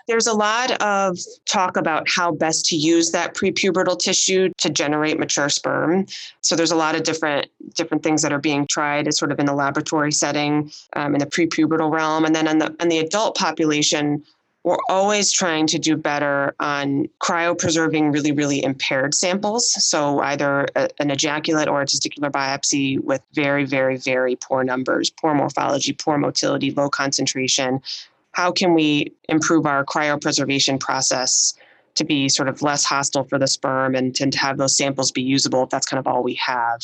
There's 0.08 0.27
a 0.27 0.34
lot 0.34 0.72
of 0.82 1.18
talk 1.46 1.77
about 1.77 2.08
how 2.10 2.32
best 2.32 2.65
to 2.68 2.75
use 2.75 3.12
that 3.12 3.36
prepubertal 3.36 3.98
tissue 3.98 4.50
to 4.58 4.70
generate 4.70 5.18
mature 5.18 5.50
sperm. 5.50 6.06
So 6.42 6.56
there's 6.56 6.72
a 6.72 6.75
lot 6.75 6.96
of 6.96 7.03
different 7.03 7.48
different 7.75 8.03
things 8.03 8.22
that 8.22 8.34
are 8.34 8.39
being 8.39 8.68
tried 8.68 9.08
as 9.08 9.18
sort 9.18 9.32
of 9.32 9.39
in 9.39 9.46
the 9.46 9.53
laboratory 9.53 10.12
setting 10.12 10.72
um, 10.96 11.15
in 11.15 11.20
the 11.20 11.25
prepubertal 11.25 11.92
realm, 11.92 12.25
and 12.25 12.36
then 12.36 12.48
in 12.48 12.60
the 12.60 12.75
in 12.80 12.89
the 12.89 13.00
adult 13.00 13.38
population. 13.38 14.24
We're 14.65 14.77
always 14.88 15.30
trying 15.30 15.68
to 15.68 15.77
do 15.77 15.98
better 15.98 16.56
on 16.62 17.10
cryopreserving 17.20 18.13
really, 18.13 18.32
really 18.32 18.63
impaired 18.63 19.13
samples. 19.13 19.70
So, 19.86 20.22
either 20.22 20.68
a, 20.77 20.88
an 21.00 21.12
ejaculate 21.12 21.68
or 21.68 21.82
a 21.82 21.86
testicular 21.86 22.32
biopsy 22.32 22.98
with 22.98 23.22
very, 23.34 23.65
very, 23.65 23.98
very 23.98 24.38
poor 24.38 24.63
numbers, 24.63 25.10
poor 25.10 25.34
morphology, 25.34 25.92
poor 25.92 26.18
motility, 26.18 26.72
low 26.72 26.89
concentration, 26.89 27.82
how 28.34 28.52
can 28.52 28.74
we 28.74 29.13
improve 29.30 29.66
our 29.66 29.86
cryopreservation 29.86 30.80
process 30.80 31.54
to 31.96 32.04
be 32.04 32.28
sort 32.28 32.50
of 32.50 32.62
less 32.62 32.84
hostile 32.84 33.24
for 33.24 33.40
the 33.40 33.48
sperm 33.48 33.96
and 33.96 34.16
to 34.16 34.30
have 34.38 34.58
those 34.58 34.75
samples 34.75 35.12
be 35.12 35.22
usable 35.22 35.63
if 35.63 35.70
that's 35.70 35.86
kind 35.86 36.00
of 36.00 36.08
all 36.08 36.24
we 36.24 36.34
have. 36.36 36.82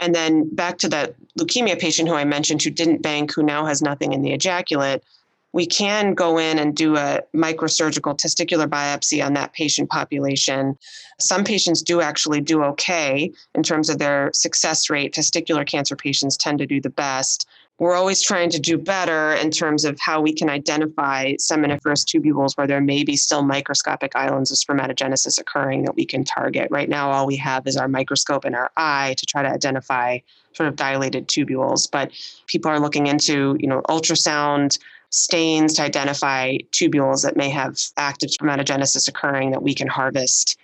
And 0.00 0.14
then 0.14 0.54
back 0.54 0.78
to 0.78 0.88
that 0.88 1.14
leukemia 1.38 1.78
patient 1.78 2.08
who 2.08 2.14
I 2.14 2.24
mentioned 2.24 2.62
who 2.62 2.70
didn't 2.70 3.02
bank, 3.02 3.34
who 3.34 3.42
now 3.42 3.66
has 3.66 3.82
nothing 3.82 4.14
in 4.14 4.22
the 4.22 4.32
ejaculate, 4.32 5.04
we 5.52 5.66
can 5.66 6.14
go 6.14 6.38
in 6.38 6.58
and 6.58 6.74
do 6.74 6.96
a 6.96 7.20
microsurgical 7.34 8.16
testicular 8.16 8.66
biopsy 8.66 9.24
on 9.24 9.34
that 9.34 9.52
patient 9.52 9.90
population. 9.90 10.78
Some 11.18 11.44
patients 11.44 11.82
do 11.82 12.00
actually 12.00 12.40
do 12.40 12.62
okay 12.64 13.32
in 13.54 13.62
terms 13.62 13.90
of 13.90 13.98
their 13.98 14.30
success 14.32 14.88
rate. 14.88 15.12
Testicular 15.12 15.66
cancer 15.66 15.96
patients 15.96 16.36
tend 16.36 16.60
to 16.60 16.66
do 16.66 16.80
the 16.80 16.90
best 16.90 17.48
we're 17.80 17.94
always 17.94 18.20
trying 18.20 18.50
to 18.50 18.60
do 18.60 18.76
better 18.76 19.32
in 19.32 19.50
terms 19.50 19.86
of 19.86 19.98
how 19.98 20.20
we 20.20 20.34
can 20.34 20.50
identify 20.50 21.32
seminiferous 21.36 22.04
tubules 22.04 22.54
where 22.56 22.66
there 22.66 22.82
may 22.82 23.02
be 23.04 23.16
still 23.16 23.42
microscopic 23.42 24.14
islands 24.14 24.50
of 24.50 24.58
spermatogenesis 24.58 25.40
occurring 25.40 25.84
that 25.84 25.96
we 25.96 26.04
can 26.04 26.22
target. 26.22 26.68
Right 26.70 26.90
now, 26.90 27.10
all 27.10 27.26
we 27.26 27.36
have 27.36 27.66
is 27.66 27.78
our 27.78 27.88
microscope 27.88 28.44
and 28.44 28.54
our 28.54 28.70
eye 28.76 29.14
to 29.16 29.24
try 29.24 29.42
to 29.42 29.48
identify 29.48 30.18
sort 30.52 30.68
of 30.68 30.76
dilated 30.76 31.26
tubules. 31.26 31.90
But 31.90 32.12
people 32.46 32.70
are 32.70 32.78
looking 32.78 33.06
into, 33.06 33.56
you 33.58 33.66
know, 33.66 33.80
ultrasound 33.88 34.78
stains 35.08 35.72
to 35.74 35.82
identify 35.82 36.58
tubules 36.72 37.22
that 37.22 37.34
may 37.34 37.48
have 37.48 37.78
active 37.96 38.28
spermatogenesis 38.28 39.08
occurring 39.08 39.52
that 39.52 39.62
we 39.62 39.72
can 39.72 39.88
harvest, 39.88 40.58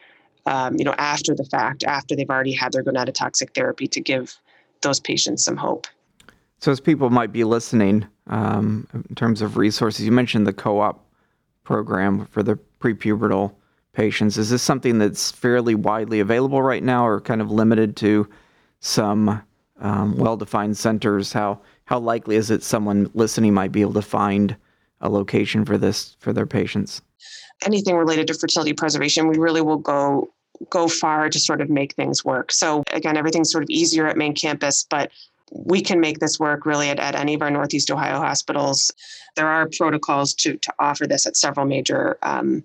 um, 0.45 0.77
you 0.77 0.85
know, 0.85 0.95
after 0.99 1.35
the 1.35 1.45
fact, 1.45 1.83
after 1.83 2.15
they've 2.15 2.29
already 2.29 2.53
had 2.53 2.73
their 2.73 2.85
gonadotoxic 2.85 3.55
therapy 3.55 3.89
to 3.89 4.03
give 4.03 4.37
those 4.83 5.01
patients 5.01 5.43
some 5.43 5.57
hope. 5.57 5.87
So, 6.59 6.73
as 6.73 6.81
people 6.81 7.11
might 7.11 7.33
be 7.33 7.45
listening, 7.45 8.07
um, 8.29 8.89
in 8.93 9.15
terms 9.15 9.43
of 9.43 9.57
resources, 9.57 10.05
you 10.05 10.13
mentioned 10.13 10.47
the 10.47 10.53
co 10.53 10.81
op 10.81 11.05
program 11.65 12.27
for 12.27 12.43
the 12.43 12.59
prepubertal 12.81 13.53
patients. 13.93 14.39
Is 14.39 14.51
this 14.51 14.63
something 14.63 14.99
that's 14.99 15.31
fairly 15.31 15.75
widely 15.75 16.21
available 16.21 16.63
right 16.63 16.83
now 16.83 17.07
or 17.07 17.21
kind 17.21 17.41
of 17.41 17.51
limited 17.51 17.97
to 17.97 18.29
some 18.81 19.43
um, 19.81 20.17
well 20.17 20.37
defined 20.37 20.77
centers? 20.77 21.33
How, 21.33 21.61
how 21.85 21.99
likely 21.99 22.37
is 22.37 22.51
it 22.51 22.63
someone 22.63 23.11
listening 23.15 23.55
might 23.55 23.73
be 23.73 23.81
able 23.81 23.95
to 23.95 24.03
find 24.03 24.57
a 25.01 25.09
location 25.09 25.65
for 25.65 25.77
this 25.77 26.17
for 26.21 26.33
their 26.33 26.47
patients? 26.47 27.03
Anything 27.65 27.97
related 27.97 28.27
to 28.29 28.35
fertility 28.35 28.73
preservation, 28.73 29.29
we 29.29 29.39
really 29.39 29.63
will 29.63 29.79
go 29.79 30.31
go 30.71 30.89
far 30.89 31.29
to 31.29 31.39
sort 31.39 31.61
of 31.61 31.69
make 31.69 31.95
things 31.95 32.25
work. 32.25 32.51
So 32.51 32.83
again, 32.93 33.17
everything's 33.17 33.51
sort 33.51 33.63
of 33.63 33.69
easier 33.69 34.07
at 34.07 34.17
main 34.17 34.35
campus, 34.35 34.87
but 34.89 35.11
we 35.53 35.81
can 35.81 36.01
make 36.01 36.19
this 36.19 36.41
work 36.41 36.67
really 36.67 36.89
at, 36.89 36.99
at 36.99 37.15
any 37.15 37.35
of 37.35 37.43
our 37.43 37.51
Northeast 37.51 37.91
Ohio 37.91 38.19
hospitals. 38.19 38.91
There 39.37 39.47
are 39.47 39.69
protocols 39.77 40.35
to, 40.35 40.57
to 40.57 40.73
offer 40.79 41.07
this 41.07 41.27
at 41.27 41.37
several 41.37 41.67
major 41.67 42.19
um, 42.23 42.65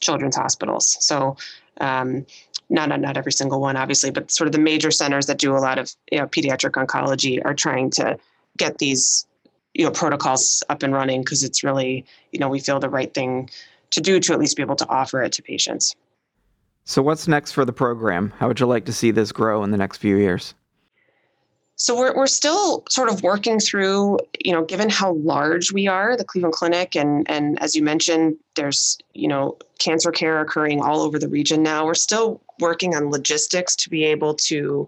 children's 0.00 0.36
hospitals. 0.36 0.96
So, 1.00 1.36
um, 1.80 2.26
not, 2.70 2.90
not 2.90 3.00
not 3.00 3.16
every 3.16 3.32
single 3.32 3.60
one, 3.60 3.76
obviously, 3.76 4.10
but 4.10 4.30
sort 4.30 4.46
of 4.46 4.52
the 4.52 4.58
major 4.58 4.90
centers 4.90 5.26
that 5.26 5.38
do 5.38 5.56
a 5.56 5.58
lot 5.58 5.78
of 5.78 5.90
you 6.12 6.18
know, 6.18 6.26
pediatric 6.26 6.72
oncology 6.72 7.42
are 7.42 7.54
trying 7.54 7.90
to 7.92 8.18
get 8.58 8.78
these 8.78 9.26
you 9.74 9.84
know 9.84 9.90
protocols 9.90 10.62
up 10.68 10.82
and 10.82 10.92
running 10.92 11.22
because 11.22 11.42
it's 11.42 11.64
really 11.64 12.04
you 12.32 12.38
know 12.38 12.48
we 12.48 12.60
feel 12.60 12.78
the 12.78 12.90
right 12.90 13.14
thing 13.14 13.48
to 13.90 14.00
do 14.00 14.20
to 14.20 14.32
at 14.32 14.38
least 14.38 14.56
be 14.56 14.62
able 14.62 14.76
to 14.76 14.88
offer 14.88 15.22
it 15.22 15.32
to 15.32 15.42
patients. 15.42 15.94
So, 16.84 17.00
what's 17.00 17.28
next 17.28 17.52
for 17.52 17.64
the 17.64 17.72
program? 17.72 18.32
How 18.38 18.48
would 18.48 18.60
you 18.60 18.66
like 18.66 18.84
to 18.86 18.92
see 18.92 19.10
this 19.10 19.32
grow 19.32 19.62
in 19.62 19.70
the 19.70 19.78
next 19.78 19.98
few 19.98 20.16
years? 20.16 20.54
So 21.88 21.96
we're, 21.96 22.14
we're 22.14 22.26
still 22.26 22.84
sort 22.90 23.08
of 23.08 23.22
working 23.22 23.58
through, 23.58 24.18
you 24.44 24.52
know, 24.52 24.62
given 24.62 24.90
how 24.90 25.14
large 25.14 25.72
we 25.72 25.88
are, 25.88 26.18
the 26.18 26.24
Cleveland 26.24 26.52
Clinic, 26.52 26.94
and 26.94 27.26
and 27.30 27.58
as 27.62 27.74
you 27.74 27.82
mentioned, 27.82 28.36
there's 28.56 28.98
you 29.14 29.26
know 29.26 29.56
cancer 29.78 30.12
care 30.12 30.38
occurring 30.38 30.82
all 30.82 31.00
over 31.00 31.18
the 31.18 31.28
region 31.28 31.62
now. 31.62 31.86
We're 31.86 31.94
still 31.94 32.42
working 32.60 32.94
on 32.94 33.10
logistics 33.10 33.74
to 33.76 33.88
be 33.88 34.04
able 34.04 34.34
to 34.34 34.86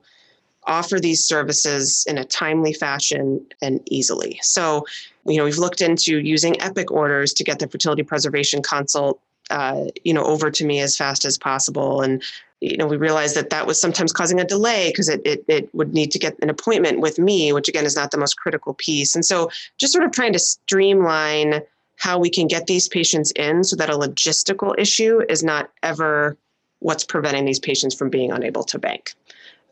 offer 0.65 1.01
these 1.01 1.25
services 1.25 2.05
in 2.07 2.19
a 2.19 2.25
timely 2.25 2.75
fashion 2.75 3.47
and 3.63 3.81
easily. 3.91 4.39
So, 4.43 4.85
you 5.25 5.39
know, 5.39 5.45
we've 5.45 5.57
looked 5.57 5.81
into 5.81 6.19
using 6.19 6.61
Epic 6.61 6.91
orders 6.91 7.33
to 7.33 7.45
get 7.45 7.61
the 7.61 7.69
fertility 7.69 8.03
preservation 8.03 8.61
consult, 8.61 9.23
uh, 9.51 9.85
you 10.05 10.15
know, 10.15 10.25
over 10.25 10.51
to 10.51 10.65
me 10.65 10.81
as 10.81 10.97
fast 10.97 11.25
as 11.25 11.37
possible, 11.37 12.01
and 12.01 12.23
you 12.61 12.77
know, 12.77 12.87
we 12.87 12.97
realized 12.97 13.35
that 13.37 13.51
that 13.51 13.67
was 13.67 13.81
sometimes 13.81 14.13
causing 14.13 14.39
a 14.39 14.45
delay 14.45 14.91
because 14.91 15.09
it, 15.09 15.23
it, 15.25 15.45
it 15.49 15.75
would 15.75 15.95
need 15.95 16.11
to 16.11 16.19
get 16.19 16.37
an 16.43 16.51
appointment 16.51 17.01
with 17.01 17.19
me, 17.19 17.53
which 17.53 17.69
again 17.69 17.87
is 17.87 17.97
not 17.97 18.11
the 18.11 18.19
most 18.19 18.37
critical 18.37 18.75
piece. 18.75 19.15
And 19.15 19.25
so 19.25 19.51
just 19.79 19.93
sort 19.93 20.05
of 20.05 20.13
trying 20.13 20.35
to 20.35 20.39
streamline 20.39 21.63
how 21.97 22.19
we 22.19 22.31
can 22.31 22.47
get 22.47 22.67
these 22.67 22.89
patients 22.89 23.31
in 23.33 23.65
so 23.65 23.77
that 23.77 23.91
a 23.91 23.95
logistical 23.95 24.75
issue 24.79 25.23
is 25.29 25.43
not 25.43 25.71
ever 25.83 26.37
what's 26.81 27.05
preventing 27.05 27.45
these 27.45 27.59
patients 27.59 27.95
from 27.95 28.11
being 28.11 28.31
unable 28.31 28.65
to 28.65 28.79
bank. 28.79 29.15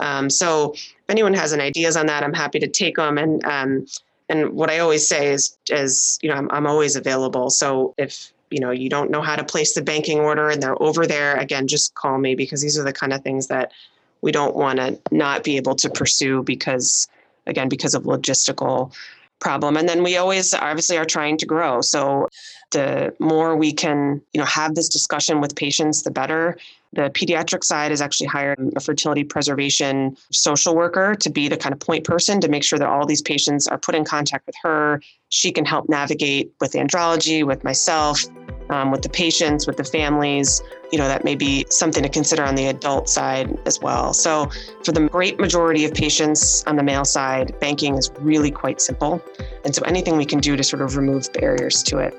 Um, 0.01 0.31
so 0.31 0.73
if 0.73 1.11
anyone 1.11 1.35
has 1.35 1.53
any 1.53 1.65
ideas 1.65 1.97
on 1.97 2.07
that, 2.07 2.23
I'm 2.23 2.35
happy 2.35 2.59
to 2.61 2.69
take 2.69 2.97
them. 2.97 3.19
And 3.19 3.45
um, 3.45 3.87
and 4.31 4.51
what 4.51 4.71
I 4.71 4.79
always 4.79 5.09
say 5.09 5.33
is, 5.33 5.57
is 5.71 6.19
you 6.23 6.29
know, 6.29 6.37
I'm, 6.37 6.51
I'm 6.51 6.67
always 6.67 6.97
available. 6.97 7.49
So 7.49 7.95
if 7.97 8.31
you 8.51 8.61
know 8.61 8.71
you 8.71 8.89
don't 8.89 9.11
know 9.11 9.23
how 9.23 9.37
to 9.37 9.45
place 9.45 9.75
the 9.75 9.83
banking 9.83 10.21
order 10.21 10.49
and 10.49 10.63
they're 10.63 10.81
over 10.83 11.07
there 11.07 11.37
again 11.37 11.67
just 11.67 11.95
call 11.95 12.19
me 12.19 12.35
because 12.35 12.63
these 12.63 12.79
are 12.79 12.85
the 12.85 12.93
kind 12.93 13.13
of 13.13 13.23
things 13.23 13.49
that 13.49 13.73
we 14.21 14.33
don't 14.33 14.57
want 14.57 14.79
to 14.79 14.99
not 15.11 15.45
be 15.45 15.57
able 15.57 15.75
to 15.75 15.91
pursue 15.91 16.43
because 16.43 17.09
again 17.47 17.69
because 17.69 17.95
of 17.95 18.05
logistical 18.05 18.93
problem. 19.41 19.77
And 19.77 19.89
then 19.89 20.03
we 20.03 20.17
always 20.17 20.55
obviously 20.55 20.99
are 20.99 21.05
trying 21.05 21.39
to 21.39 21.47
grow. 21.47 21.81
So 21.81 22.29
the 22.71 23.15
more 23.19 23.57
we 23.57 23.73
can 23.73 24.21
you 24.33 24.39
know 24.39 24.45
have 24.45 24.75
this 24.75 24.89
discussion 24.89 25.41
with 25.41 25.55
patients 25.57 26.03
the 26.03 26.11
better 26.11 26.57
the 26.95 27.11
pediatric 27.11 27.63
side 27.65 27.93
is 27.93 28.01
actually 28.01 28.27
hired 28.27 28.59
a 28.77 28.81
fertility 28.81 29.25
preservation 29.25 30.17
social 30.33 30.75
worker 30.75 31.15
to 31.15 31.31
be 31.31 31.49
the 31.49 31.57
kind 31.57 31.73
of 31.73 31.81
point 31.81 32.05
person 32.05 32.41
to 32.41 32.49
make 32.49 32.65
sure 32.65 32.79
that 32.79 32.89
all 32.89 33.07
these 33.07 33.23
patients 33.23 33.67
are 33.67 33.79
put 33.79 33.95
in 33.95 34.05
contact 34.05 34.47
with 34.47 34.57
her 34.63 35.01
she 35.29 35.51
can 35.51 35.65
help 35.65 35.89
navigate 35.89 36.53
with 36.61 36.73
andrology 36.73 37.45
with 37.45 37.65
myself 37.65 38.25
um, 38.71 38.91
with 38.91 39.03
the 39.03 39.09
patients, 39.09 39.67
with 39.67 39.77
the 39.77 39.85
families. 39.85 40.63
You 40.93 40.99
know, 40.99 41.09
that 41.09 41.25
may 41.25 41.35
be 41.35 41.67
something 41.71 42.03
to 42.03 42.09
consider 42.09 42.45
on 42.45 42.55
the 42.55 42.67
adult 42.67 43.09
side 43.09 43.59
as 43.67 43.81
well. 43.81 44.13
So, 44.13 44.51
for 44.85 44.93
the 44.93 45.09
great 45.09 45.39
majority 45.39 45.85
of 45.85 45.95
patients 45.95 46.65
on 46.67 46.77
the 46.77 46.83
male 46.83 47.05
side, 47.05 47.59
banking 47.61 47.97
is 47.97 48.11
really 48.21 48.51
quite 48.51 48.81
simple. 48.81 49.23
And 49.65 49.75
so, 49.75 49.83
anything 49.83 50.17
we 50.17 50.27
can 50.27 50.41
do 50.41 50.57
to 50.57 50.63
sort 50.63 50.83
of 50.83 50.97
remove 50.97 51.33
barriers 51.33 51.83
to 51.85 51.99
it. 51.99 52.15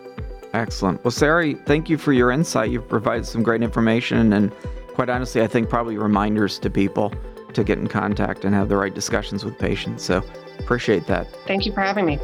Excellent. 0.53 1.03
Well, 1.03 1.11
Sari, 1.11 1.53
thank 1.53 1.89
you 1.89 1.97
for 1.97 2.13
your 2.13 2.31
insight. 2.31 2.71
You've 2.71 2.87
provided 2.87 3.25
some 3.25 3.43
great 3.43 3.61
information. 3.61 4.33
And 4.33 4.51
quite 4.93 5.09
honestly, 5.09 5.41
I 5.41 5.47
think 5.47 5.69
probably 5.69 5.97
reminders 5.97 6.57
to 6.59 6.69
people 6.69 7.13
to 7.53 7.63
get 7.63 7.77
in 7.77 7.87
contact 7.87 8.45
and 8.45 8.53
have 8.53 8.69
the 8.69 8.77
right 8.77 8.93
discussions 8.93 9.45
with 9.45 9.57
patients. 9.57 10.03
So, 10.03 10.23
appreciate 10.59 11.07
that. 11.07 11.27
Thank 11.47 11.65
you 11.65 11.73
for 11.73 11.81
having 11.81 12.05
me. 12.05 12.17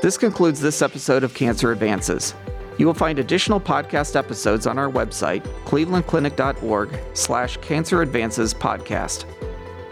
This 0.00 0.18
concludes 0.18 0.60
this 0.60 0.82
episode 0.82 1.22
of 1.22 1.32
Cancer 1.32 1.70
Advances. 1.70 2.34
You 2.78 2.86
will 2.86 2.94
find 2.94 3.18
additional 3.18 3.60
podcast 3.60 4.16
episodes 4.16 4.66
on 4.66 4.78
our 4.78 4.90
website, 4.90 5.42
clevelandclinic.org 5.64 6.98
slash 7.14 7.56
cancer 7.58 8.02
advances 8.02 8.52
podcast. 8.52 9.26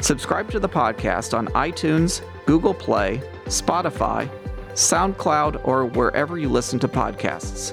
Subscribe 0.03 0.51
to 0.51 0.59
the 0.59 0.69
podcast 0.69 1.37
on 1.37 1.47
iTunes, 1.49 2.23
Google 2.47 2.75
Play, 2.75 3.23
Spotify, 3.45 4.29
SoundCloud, 4.75 5.67
or 5.67 5.87
wherever 5.87 6.39
you 6.39 6.49
listen 6.49 6.79
to 6.81 6.89
podcasts. 6.89 7.73